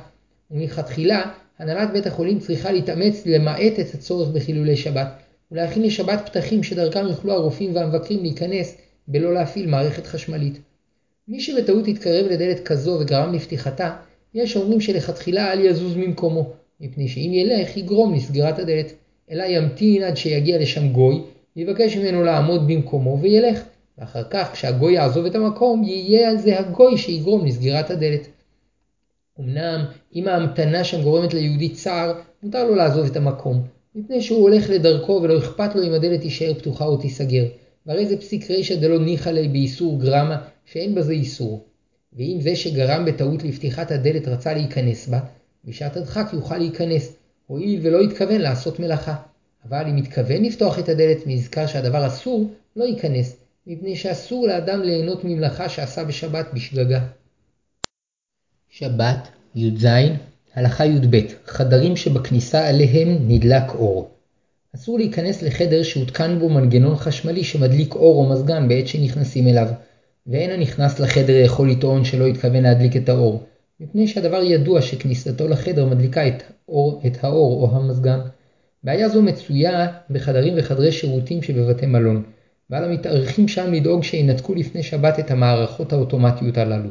[0.52, 5.08] ומלכתחילה, הנהלת בית החולים צריכה להתאמץ למעט את הצורך בחילולי שבת,
[5.52, 10.60] ולהכין לשבת פתחים שדרכם יוכלו הרופאים והמבקרים להיכנס בלא להפעיל מערכת חשמלית.
[11.28, 13.96] מי שבטעות התקרב לדלת כזו וגרם לפתיחתה,
[14.34, 18.94] יש אומרים שלכתחילה אל יזוז ממקומו, מפני שאם ילך יגרום לסגירת הדלת,
[19.32, 21.22] אלא ימתין עד שיגיע לשם גוי,
[21.56, 23.64] ויבקש ממנו לעמוד במקומו וילך,
[23.98, 28.28] ואחר כך כשהגוי יעזוב את המקום, יהיה על זה הגוי שיגרום לסגירת הדלת.
[29.40, 32.14] אמנם אם ההמתנה שם גורמת ליהודי צער,
[32.44, 33.62] מותר לו לעזוב את המקום,
[33.96, 37.46] מפני שהוא הולך לדרכו ולא אכפת לו אם הדלת תישאר פתוחה או תיסגר,
[37.86, 41.64] והרי זה פסיק רישא דלא ניחא ליה באיסור גרמה, שאין בזה איסור.
[42.14, 45.20] ואם זה שגרם בטעות לפתיחת הדלת רצה להיכנס בה,
[45.66, 47.16] בשעת הדחק יוכל להיכנס,
[47.50, 49.16] הואיל ולא התכוון לעשות מלאכה.
[49.66, 53.36] אבל אם התכוון לפתוח את הדלת ונזכר שהדבר אסור, לא ייכנס,
[53.68, 57.00] מפני שאסור לאדם ליהנות ממלאכה שעשה בשבת בשגגה.
[58.70, 59.86] שבת, י"ז,
[60.54, 64.10] הלכה י"ב, חדרים שבכניסה עליהם נדלק אור.
[64.76, 69.68] אסור להיכנס לחדר שהותקן בו מנגנון חשמלי שמדליק אור או מזגן בעת שנכנסים אליו,
[70.28, 73.44] ואין הנכנס לחדר יכול לטעון שלא התכוון להדליק את האור,
[73.80, 78.20] מפני שהדבר ידוע שכניסתו לחדר מדליקה את האור, את האור או המזגן.
[78.84, 82.24] בעיה זו מצויה בחדרים וחדרי שירותים שבבתי מלון,
[82.70, 86.90] ועל המתארחים שם לדאוג שינתקו לפני שבת את המערכות האוטומטיות הללו.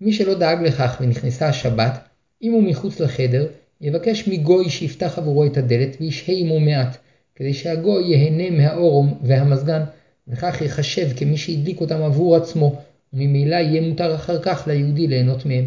[0.00, 1.98] מי שלא דאג לכך ונכנסה השבת,
[2.42, 3.46] אם הוא מחוץ לחדר,
[3.80, 6.96] יבקש מגוי שיפתח עבורו את הדלת וישהה עמו מעט,
[7.34, 9.82] כדי שהגוי ייהנה מהאור והמזגן,
[10.28, 15.64] וכך ייחשב כמי שהדליק אותם עבור עצמו, וממילא יהיה מותר אחר כך ליהודי ליהנות מהם.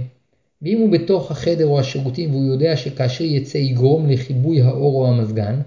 [0.61, 5.61] ואם הוא בתוך החדר או השירותים והוא יודע שכאשר יצא יגרום לכיבוי האור או המזגן,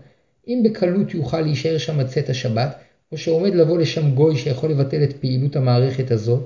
[0.49, 2.77] אם בקלות יוכל להישאר שם עד צאת השבת,
[3.13, 6.41] או שעומד לבוא לשם גוי שיכול לבטל את פעילות המערכת הזו,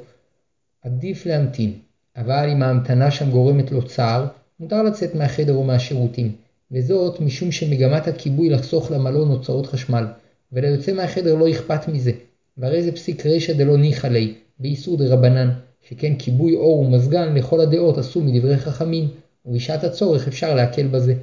[0.82, 1.72] עדיף להמתין.
[2.16, 4.26] אבל אם ההמתנה שם גורמת לו צער,
[4.60, 6.32] מותר לצאת מהחדר או מהשירותים,
[6.72, 10.06] וזאת משום שמגמת הכיבוי לחסוך למלון הוצאות חשמל,
[10.52, 12.12] וליוצא מהחדר לא אכפת מזה,
[12.58, 15.50] והרי זה פסיק רשע דלא ניחא ליה, באיסור דרבנן,
[15.88, 19.08] שכן כיבוי אור ומזגן לכל הדעות עשו מדברי חכמים,
[19.46, 21.14] ובשעת הצורך אפשר להקל בזה.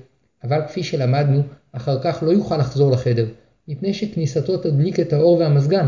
[0.43, 3.25] אבל כפי שלמדנו, אחר כך לא יוכל לחזור לחדר,
[3.67, 5.87] מפני שכניסתו תדליק את האור והמזגן,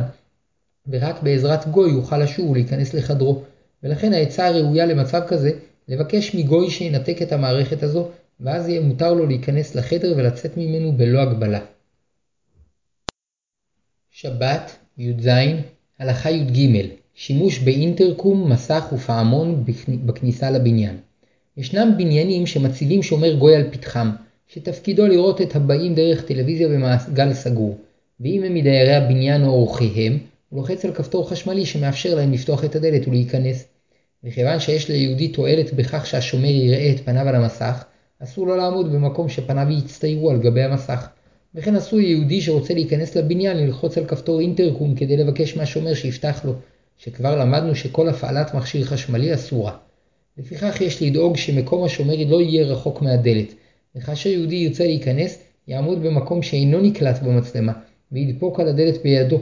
[0.88, 3.42] ורק בעזרת גוי יוכל לשוב ולהיכנס לחדרו,
[3.84, 5.52] ולכן העצה הראויה למצב כזה,
[5.88, 8.08] לבקש מגוי שינתק את המערכת הזו,
[8.40, 11.60] ואז יהיה מותר לו להיכנס לחדר ולצאת ממנו בלא הגבלה.
[14.12, 15.28] שבת, י"ז,
[16.00, 16.88] הלכה י"ג
[17.19, 19.63] שימוש באינטרקום, מסך ופעמון
[20.06, 20.97] בכניסה לבניין.
[21.58, 24.10] ישנם בניינים שמציבים שומר גוי על פתחם,
[24.47, 27.77] שתפקידו לראות את הבאים דרך טלוויזיה במעגל סגור,
[28.19, 30.17] ואם הם מדיירי הבניין או אורחיהם,
[30.49, 33.67] הוא לוחץ על כפתור חשמלי שמאפשר להם לפתוח את הדלת ולהיכנס.
[34.23, 37.84] מכיוון שיש ליהודי תועלת בכך שהשומר יראה את פניו על המסך,
[38.23, 41.08] אסור לו לעמוד במקום שפניו יצטיירו על גבי המסך.
[41.56, 46.53] וכן עשוי יהודי שרוצה להיכנס לבניין ללחוץ על כפתור אינטרקום כדי לבקש מהשומר שיפתח לו,
[46.97, 49.77] שכבר למדנו שכל הפעלת מכשיר חשמלי אסורה.
[50.38, 53.53] לפיכך יש לדאוג שמקום השומר לא יהיה רחוק מהדלת,
[53.95, 57.73] וכאשר יהודי ירצה להיכנס, יעמוד במקום שאינו נקלט במצלמה,
[58.12, 59.39] וידפוק על הדלת בידו,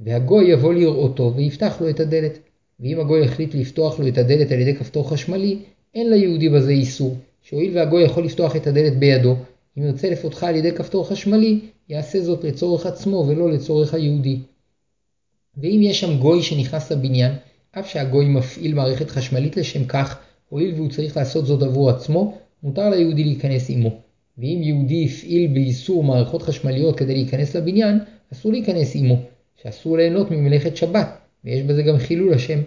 [0.00, 2.38] והגוי יבוא לראותו ויפתח לו את הדלת.
[2.80, 5.58] ואם הגוי יחליט לפתוח לו את הדלת על ידי כפתור חשמלי,
[5.94, 9.36] אין ליהודי בזה איסור, שהואיל והגוי יכול לפתוח את הדלת בידו,
[9.78, 14.38] אם ירצה לפותחה על ידי כפתור חשמלי, יעשה זאת לצורך עצמו ולא לצורך היהודי.
[15.56, 17.32] ואם יש שם גוי שנכנס לבניין,
[17.78, 22.90] אף שהגוי מפעיל מערכת חשמלית לשם כך, הואיל והוא צריך לעשות זאת עבור עצמו, מותר
[22.90, 23.90] ליהודי להיכנס עמו.
[24.38, 27.98] ואם יהודי הפעיל באיסור מערכות חשמליות כדי להיכנס לבניין,
[28.32, 29.16] אסור להיכנס עמו,
[29.62, 31.08] שאסור ליהנות ממלאכת שבת,
[31.44, 32.60] ויש בזה גם חילול השם.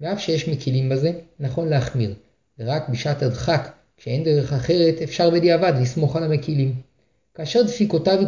[0.00, 2.14] ואף שיש מקילים בזה, נכון להחמיר.
[2.58, 6.74] ורק בשעת הדחק, כשאין דרך אחרת, אפשר בדיעבד לסמוך על המקילים.
[7.34, 8.18] כאשר דפיקותיו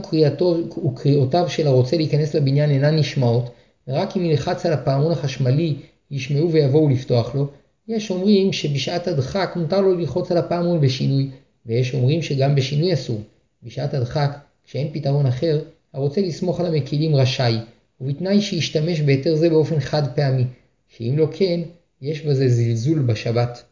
[0.85, 3.51] וקריאותיו של הרוצה להיכנס לבניין אינן נשמעות,
[3.89, 5.77] ורק אם ילחץ על הפעמון החשמלי
[6.11, 7.51] ישמעו ויבואו לפתוח לו,
[7.89, 11.31] יש אומרים שבשעת הדחק מותר לו ללחוץ על הפעמון בשינוי,
[11.67, 13.21] ויש אומרים שגם בשינוי אסור.
[13.63, 17.59] בשעת הדחק, כשאין פתרון אחר, הרוצה לסמוך על המקילים רשאי,
[18.01, 20.45] ובתנאי שישתמש בהיתר זה באופן חד פעמי,
[20.89, 21.61] שאם לא כן,
[22.03, 23.63] יש בזה זלזול בשבת.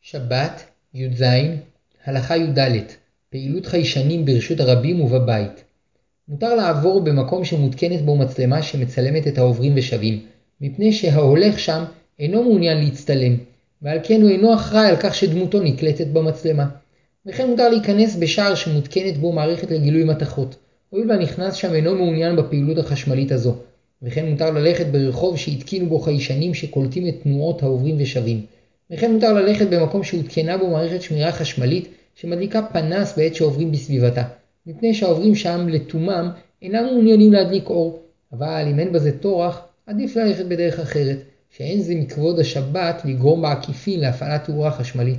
[0.00, 1.24] שבת, י"ז,
[2.04, 2.58] הלכה י"ד,
[3.30, 5.64] פעילות חיישנים ברשות הרבים ובבית.
[6.28, 10.20] מותר לעבור במקום שמותקנת בו מצלמה שמצלמת את העוברים ושבים,
[10.60, 11.84] מפני שההולך שם
[12.18, 13.36] אינו מעוניין להצטלם,
[13.82, 16.68] ועל כן הוא אינו אחראי על כך שדמותו נקלטת במצלמה.
[17.26, 20.56] וכן מותר להיכנס בשער שמותקנת בו מערכת לגילוי מתכות,
[20.90, 23.56] הואיל והנכנס שם אינו מעוניין בפעילות החשמלית הזו,
[24.02, 28.40] וכן מותר ללכת ברחוב שהתקינו בו חיישנים שקולטים את תנועות העוברים ושבים.
[28.90, 34.22] וכן מותר ללכת במקום שהותקנה בו מערכת שמירה חשמלית שמדליקה פנס בעת שעוברים בסביבתה,
[34.66, 36.30] מפני שהעוברים שם לתומם
[36.62, 41.18] אינם מעוניינים להדליק אור, אבל אם אין בזה טורח, עדיף ללכת בדרך אחרת,
[41.50, 45.18] שאין זה מכבוד השבת לגרום בעקיפין להפעלת תאורה חשמלית.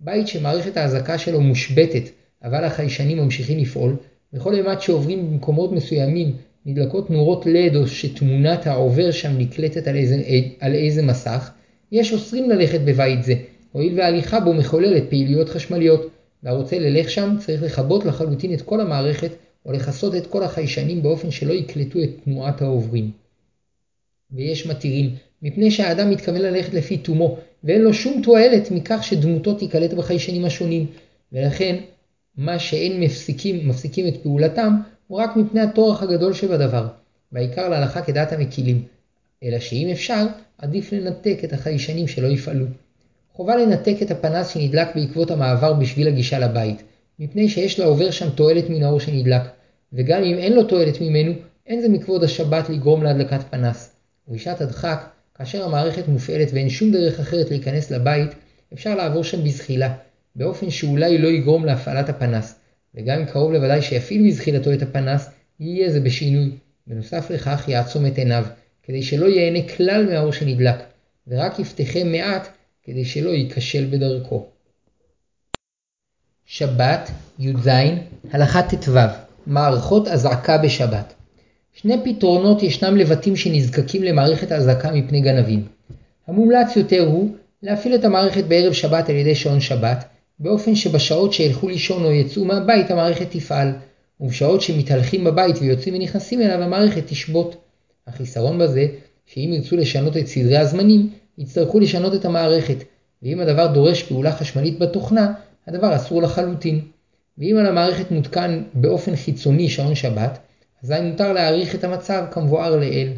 [0.00, 2.02] בית שמערכת ההזקה שלו מושבתת,
[2.44, 3.96] אבל החיישנים ממשיכים לפעול,
[4.32, 10.22] וכל אימת שעוברים במקומות מסוימים נדלקות נורות לד או שתמונת העובר שם נקלטת על איזה,
[10.60, 11.50] על איזה מסך,
[11.92, 13.34] יש אוסרים ללכת בבית זה,
[13.72, 16.10] הואיל וההליכה בו מחוללת פעילויות חשמליות,
[16.42, 19.30] והרוצה ללך שם צריך לכבות לחלוטין את כל המערכת
[19.66, 23.10] או לכסות את כל החיישנים באופן שלא יקלטו את תנועת העוברים.
[24.30, 29.92] ויש מתירים, מפני שהאדם מתכוון ללכת לפי תומו, ואין לו שום תועלת מכך שדמותו תיקלט
[29.92, 30.86] בחיישנים השונים,
[31.32, 31.76] ולכן
[32.36, 34.76] מה שאין מפסיקים, מפסיקים את פעולתם,
[35.06, 36.86] הוא רק מפני הטורח הגדול שבדבר,
[37.32, 38.82] והעיקר להלכה כדעת המקילים,
[39.44, 40.26] אלא שאם אפשר,
[40.58, 42.66] עדיף לנתק את החיישנים שלא יפעלו.
[43.32, 46.82] חובה לנתק את הפנס שנדלק בעקבות המעבר בשביל הגישה לבית,
[47.18, 49.42] מפני שיש לעובר שם תועלת מן האור שנדלק,
[49.92, 51.32] וגם אם אין לו תועלת ממנו,
[51.66, 53.92] אין זה מכבוד השבת לגרום להדלקת פנס.
[54.28, 58.30] ובשעת הדחק, כאשר המערכת מופעלת ואין שום דרך אחרת להיכנס לבית,
[58.72, 59.94] אפשר לעבור שם בזחילה,
[60.36, 62.54] באופן שאולי לא יגרום להפעלת הפנס,
[62.94, 66.50] וגם אם קרוב לוודאי שיפעיל בזחילתו את הפנס, יהיה זה בשינוי.
[66.86, 68.44] בנוסף לכך יעצום את עיניו,
[68.82, 70.76] כדי שלא ייהנה כלל מהאור שנדלק,
[71.28, 72.48] ורק יפתחם מעט
[72.84, 74.46] כדי שלא ייכשל בדרכו.
[76.46, 77.68] שבת, י"ז,
[78.30, 78.98] הלכה ט"ו,
[79.46, 81.14] מערכות אזעקה בשבת.
[81.72, 85.68] שני פתרונות ישנם לבתים שנזקקים למערכת אזעקה מפני גנבים.
[86.26, 90.04] המומלץ יותר הוא להפעיל את המערכת בערב שבת על ידי שעון שבת,
[90.38, 93.72] באופן שבשעות שילכו לישון או יצאו מהבית המערכת תפעל,
[94.20, 97.56] ובשעות שמתהלכים בבית ויוצאים ונכנסים אליו המערכת תשבות.
[98.06, 98.86] החיסרון בזה,
[99.26, 102.76] שאם ירצו לשנות את סדרי הזמנים, יצטרכו לשנות את המערכת,
[103.22, 105.32] ואם הדבר דורש פעולה חשמלית בתוכנה,
[105.66, 106.80] הדבר אסור לחלוטין.
[107.38, 110.38] ואם על המערכת מותקן באופן חיצוני שעון שבת,
[110.84, 113.12] אזי מותר להעריך את המצב כמבואר לעיל.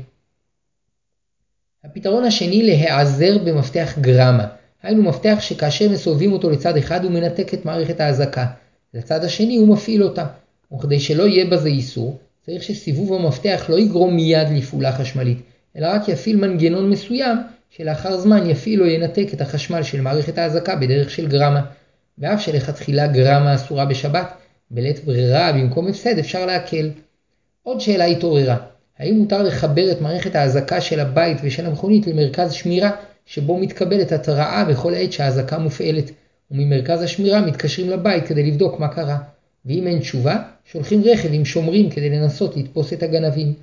[1.85, 4.47] הפתרון השני להיעזר במפתח גרמה,
[4.83, 8.47] היינו מפתח שכאשר מסובבים אותו לצד אחד הוא מנתק את מערכת ההזקה,
[8.95, 10.27] לצד השני הוא מפעיל אותה,
[10.75, 15.39] וכדי שלא יהיה בזה איסור, צריך שסיבוב המפתח לא יגרום מיד לפעולה חשמלית,
[15.77, 17.39] אלא רק יפעיל מנגנון מסוים
[17.71, 21.65] שלאחר זמן יפעיל או ינתק את החשמל של מערכת ההזקה בדרך של גרמה.
[22.19, 24.33] ואף שלכתחילה גרמה אסורה בשבת,
[24.71, 26.91] בלית ברירה במקום הפסד אפשר להקל.
[27.63, 28.57] עוד שאלה התעוררה,
[28.99, 32.91] האם מותר לחבר את מערכת ההזקה של הבית ושל המכונית למרכז שמירה
[33.27, 36.11] שבו מתקבלת התראה בכל עת שההזקה מופעלת,
[36.51, 39.19] וממרכז השמירה מתקשרים לבית כדי לבדוק מה קרה.
[39.67, 43.55] ואם אין תשובה, שולחים רכב עם שומרים כדי לנסות לתפוס את הגנבים.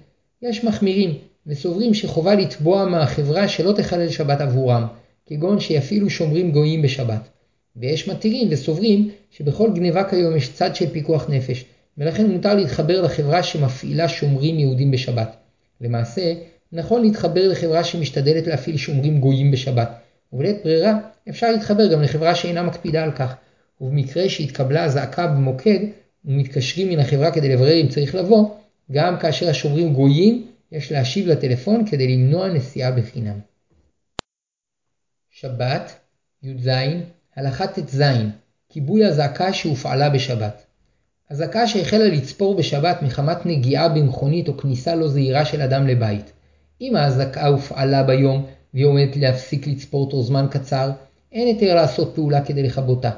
[0.42, 4.88] יש מחמירים וסוברים שחובה לתבוע מהחברה שלא תחלל שבת עבורם,
[5.26, 7.30] כגון שיפעילו שומרים גויים בשבת.
[7.76, 11.66] ויש מתירים וסוברים שבכל גניבה כיום יש צד של פיקוח נפש,
[11.98, 15.36] ולכן מותר להתחבר לחברה שמפעילה שומרים יהודים בשבת.
[15.82, 16.34] למעשה,
[16.72, 19.92] נכון להתחבר לחברה שמשתדלת להפעיל שומרים גויים בשבת,
[20.34, 20.98] ובלית ברירה
[21.30, 23.36] אפשר להתחבר גם לחברה שאינה מקפידה על כך,
[23.82, 25.80] ובמקרה שהתקבלה הזעקה במוקד
[26.26, 28.50] ומתקשרים מן החברה כדי לברר אם צריך לבוא,
[28.92, 33.40] גם כאשר השומרים גויים יש להשיב לטלפון כדי למנוע נסיעה בחינם.
[35.30, 35.96] שבת,
[36.44, 36.70] י"ז,
[37.36, 38.04] הלכה ט"ז,
[38.70, 40.66] כיבוי הזעקה שהופעלה בשבת.
[41.30, 46.32] הזעקה שהחלה לצפור בשבת מחמת נגיעה במכונית או כניסה לא זהירה של אדם לבית.
[46.82, 50.92] אם האזעקה הופעלה ביום והיא עומדת להפסיק לצפור תוך זמן קצר,
[51.32, 53.12] אין היתר לעשות פעולה כדי לכבותה.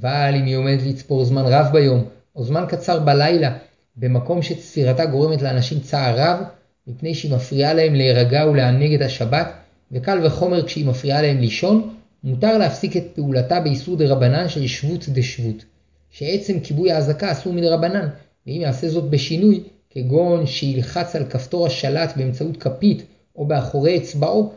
[0.00, 2.04] אבל אם היא עומדת לצפור זמן רב ביום,
[2.36, 3.58] או זמן קצר בלילה,
[3.96, 6.44] במקום שצפירתה גורמת לאנשים צער רב,
[6.86, 9.52] מפני שהיא מפריעה להם להירגע ולענג את השבת,
[9.92, 15.08] וקל וחומר כשהיא מפריעה להם לישון, מותר להפסיק את פעולתה באיסור דה רבנן של שבות
[15.08, 15.64] דשבות.
[16.10, 18.08] שעצם כיבוי האזעקה אסור מדרבנן,
[18.46, 23.02] ואם יעשה זאת בשינוי, כגון שילחץ על כפתור השלט באמצעות כפית
[23.36, 24.52] או באחורי אצבעו,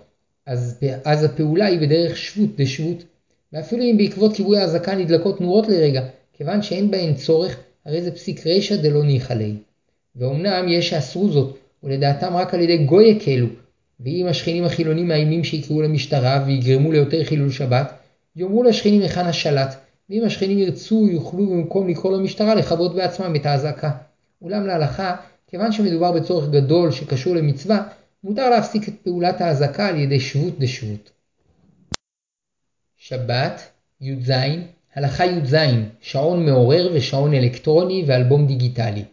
[0.46, 3.04] אז, אז הפעולה היא בדרך שבות דשבות.
[3.54, 8.48] ואפילו אם בעקבות כיבוי האזעקה נדלקות תנועות לרגע, כיוון שאין בהן צורך, הרי זה פסיק
[8.48, 9.56] רישא דלא ניחא ליה.
[10.16, 13.48] ואומנם יש שאסרו זאת, ולדעתם רק על ידי גוי הקלו,
[14.00, 17.94] ואם השכנים החילונים מאיימים שיקראו למשטרה ויגרמו ליותר חילול שבת,
[18.36, 19.76] יאמרו לשכנים היכן השלט,
[20.10, 23.92] ואם השכנים ירצו יוכלו במקום לקרוא למשטרה לכבות בעצמם את האזעקה.
[24.42, 25.16] אולם להלכה,
[25.48, 27.84] כיוון שמדובר בצורך גדול שקשור למצווה,
[28.24, 31.12] מותר להפסיק את פעולת האזעקה על ידי שבות דשבות.
[32.98, 33.62] שבת,
[34.02, 34.32] י"ז,
[34.96, 35.56] הלכה י"ז,
[36.02, 39.04] שעון מעורר ושעון אלקטרוני ואלבום דיגיטלי.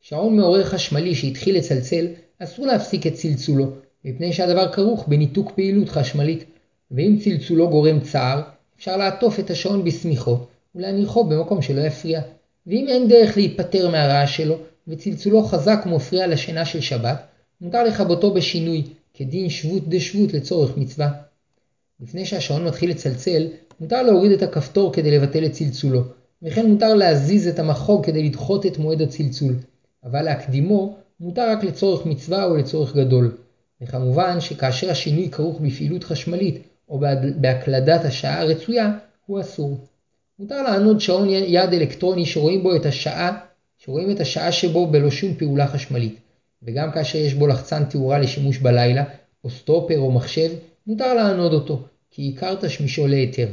[0.00, 2.06] שעון מעורר חשמלי שהתחיל לצלצל,
[2.38, 3.66] אסור להפסיק את צלצולו,
[4.04, 6.44] מפני שהדבר כרוך בניתוק פעילות חשמלית,
[6.90, 8.42] ואם צלצולו גורם צער,
[8.76, 12.20] אפשר לעטוף את השעון בשמיכות ולהניחו במקום שלא יפריע.
[12.66, 14.56] ואם אין דרך להיפטר מהרעש שלו,
[14.88, 17.26] וצלצולו חזק ומפריע לשינה של שבת,
[17.60, 18.82] מותר לכבותו בשינוי,
[19.14, 21.10] כדין שבות דשבות לצורך מצווה.
[22.00, 23.48] לפני שהשעון מתחיל לצלצל,
[23.80, 26.02] מותר להוריד את הכפתור כדי לבטל את צלצולו,
[26.42, 29.54] וכן מותר להזיז את המחוג כדי לדחות את מועד הצלצול,
[30.04, 33.36] אבל להקדימו מותר רק לצורך מצווה או לצורך גדול.
[33.80, 37.00] וכמובן שכאשר השינוי כרוך בפעילות חשמלית או
[37.36, 38.92] בהקלדת השעה הרצויה,
[39.26, 39.78] הוא אסור.
[40.38, 43.38] מותר לענוד שעון יד אלקטרוני שרואים בו את השעה,
[43.78, 46.20] שרואים את השעה שבו בלא שום פעולה חשמלית,
[46.62, 49.04] וגם כאשר יש בו לחצן תאורה לשימוש בלילה,
[49.44, 50.50] או סטופר או מחשב,
[50.86, 53.48] מותר לענוד אותו, כי עיקר תשמישו להיתר.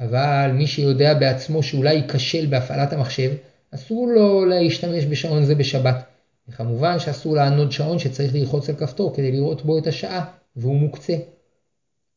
[0.00, 3.30] אבל מי שיודע בעצמו שאולי ייכשל בהפעלת המחשב,
[3.74, 6.04] אסור לו להשתמש בשעון זה בשבת.
[6.48, 10.24] וכמובן שאסור לענוד שעון שצריך ללחוץ על כפתור כדי לראות בו את השעה,
[10.56, 11.14] והוא מוקצה.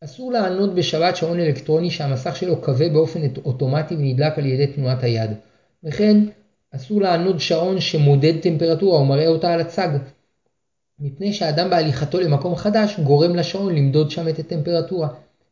[0.03, 5.31] אסור לענוד בשבת שעון אלקטרוני שהמסך שלו כבה באופן אוטומטי ונדלק על ידי תנועת היד.
[5.83, 6.17] וכן,
[6.71, 9.89] אסור לענוד שעון שמודד טמפרטורה ומראה אותה על הצג,
[10.99, 15.07] מפני שהאדם בהליכתו למקום חדש גורם לשעון למדוד שם את הטמפרטורה,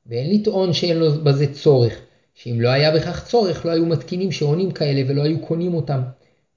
[0.05, 2.01] ואין לטעון שאין לו בזה צורך,
[2.34, 6.01] שאם לא היה בכך צורך לא היו מתקינים שעונים כאלה ולא היו קונים אותם.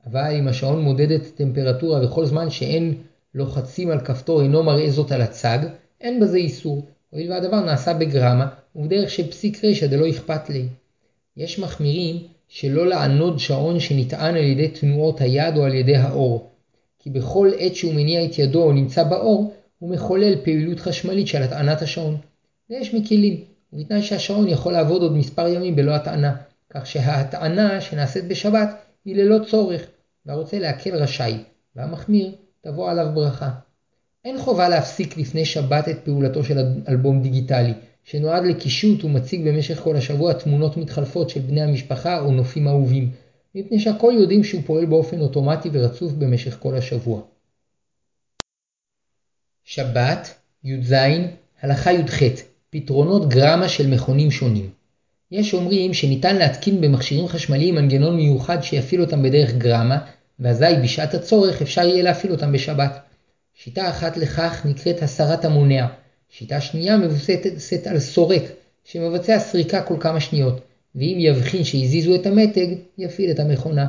[0.06, 2.94] אבל אם השעון מודד את הטמפרטורה וכל זמן שאין
[3.34, 5.58] לוחצים על כפתור אינו מראה זאת על הצג,
[6.00, 10.66] אין בזה איסור, הואיל והדבר נעשה בגרמה ובדרך של פסיק רשע דלא אכפת לי.
[11.36, 12.16] יש מחמירים
[12.48, 16.50] שלא לענוד שעון שנטען על ידי תנועות היד או על ידי האור,
[16.98, 21.42] כי בכל עת שהוא מניע את ידו או נמצא באור, הוא מחולל פעילות חשמלית של
[21.42, 22.16] הטענת השעון.
[22.70, 23.44] ויש מקלים,
[23.74, 26.36] ובתנאי שהשעון יכול לעבוד עוד מספר ימים בלא הטענה,
[26.70, 28.68] כך שההטענה שנעשית בשבת
[29.04, 29.82] היא ללא צורך,
[30.26, 31.38] והרוצה להקל רשאי,
[31.76, 33.50] והמחמיר תבוא עליו ברכה.
[34.24, 36.58] אין חובה להפסיק לפני שבת את פעולתו של
[36.88, 37.72] אלבום דיגיטלי,
[38.04, 43.10] שנועד לקישוט ומציג במשך כל השבוע תמונות מתחלפות של בני המשפחה או נופים אהובים,
[43.54, 47.20] מפני שהכל יודעים שהוא פועל באופן אוטומטי ורצוף במשך כל השבוע.
[49.64, 50.94] שבת, י"ז,
[51.62, 52.22] הלכה י"ח,
[52.74, 54.70] פתרונות גרמה של מכונים שונים.
[55.30, 59.98] יש אומרים שניתן להתקין במכשירים חשמליים מנגנון מיוחד שיפעיל אותם בדרך גרמה,
[60.40, 62.98] ואזי בשעת הצורך אפשר יהיה להפעיל אותם בשבת.
[63.54, 65.86] שיטה אחת לכך נקראת הסרת המונע.
[66.30, 68.42] שיטה שנייה מבוססת על סורק,
[68.84, 70.60] שמבצע סריקה כל כמה שניות,
[70.94, 72.66] ואם יבחין שהזיזו את המתג,
[72.98, 73.86] יפעיל את המכונה.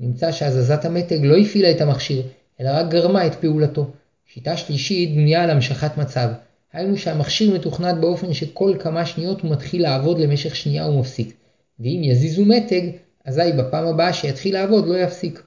[0.00, 2.22] נמצא שהזזת המתג לא הפעילה את המכשיר,
[2.60, 3.90] אלא רק גרמה את פעולתו.
[4.34, 6.28] שיטה שלישית בנויה על המשכת מצב,
[6.76, 11.32] היינו שהמכשיר מתוכנת באופן שכל כמה שניות הוא מתחיל לעבוד למשך שנייה ומפסיק,
[11.80, 12.82] ואם יזיזו מתג,
[13.24, 15.42] אזי בפעם הבאה שיתחיל לעבוד לא יפסיק.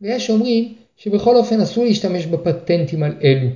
[0.00, 3.48] ויש אומרים שבכל אופן אסור להשתמש בפטנטים על אלו,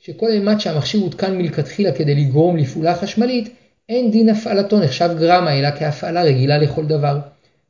[0.00, 3.48] שכל אימת שהמכשיר הותקן מלכתחילה כדי לגרום לפעולה חשמלית,
[3.88, 7.18] אין דין הפעלתו נחשב גרמה אלא כהפעלה רגילה לכל דבר.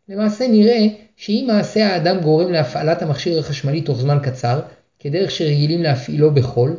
[0.08, 0.86] למעשה נראה
[1.16, 4.60] שאם מעשה האדם גורם להפעלת המכשיר החשמלי תוך זמן קצר,
[4.98, 6.76] כדרך שרגילים להפעילו בחול,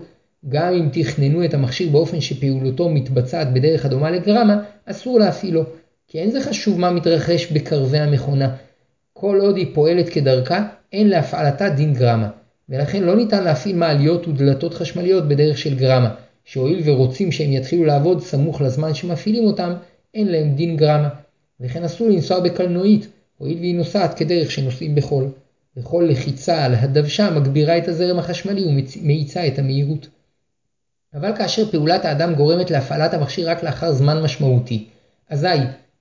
[0.49, 5.63] גם אם תכננו את המכשיר באופן שפעולתו מתבצעת בדרך הדומה לגרמה, אסור להפעילו,
[6.07, 8.55] כי אין זה חשוב מה מתרחש בקרבי המכונה.
[9.13, 12.29] כל עוד היא פועלת כדרכה, אין להפעלתה דין גרמה,
[12.69, 16.15] ולכן לא ניתן להפעיל מעליות ודלתות חשמליות בדרך של גרמה,
[16.45, 19.73] שהואיל ורוצים שהם יתחילו לעבוד סמוך לזמן שמפעילים אותם,
[20.13, 21.09] אין להם דין גרמה.
[21.59, 23.07] וכן אסור לנסוע בקלנועית,
[23.37, 25.27] הואיל והיא נוסעת כדרך שנוסעים בחול.
[25.77, 30.07] וכל לחיצה על הדוושה מגבירה את הזרם החשמלי ומאיצה את המהירות.
[31.13, 34.87] אבל כאשר פעולת האדם גורמת להפעלת המכשיר רק לאחר זמן משמעותי,
[35.29, 35.47] אזי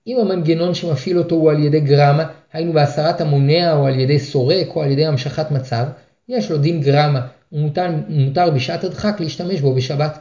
[0.06, 4.66] אם המנגנון שמפעיל אותו הוא על ידי גרמה, היינו בהסרת המונע או על ידי סורק
[4.76, 5.86] או על ידי המשכת מצב,
[6.28, 10.18] יש לו דין גרמה ומותר בשעת הדחק להשתמש בו בשבת.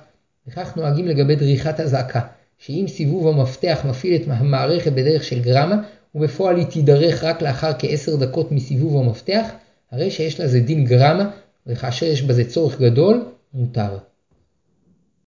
[0.47, 2.21] וכך נוהגים לגבי דריכת אזעקה,
[2.57, 5.75] שאם סיבוב המפתח מפעיל את המערכת בדרך של גרמה,
[6.15, 9.47] ובפועל היא תידרך רק לאחר כעשר דקות מסיבוב המפתח,
[9.91, 11.29] הרי שיש לזה דין גרמה,
[11.67, 13.97] וכאשר יש בזה צורך גדול, מותר.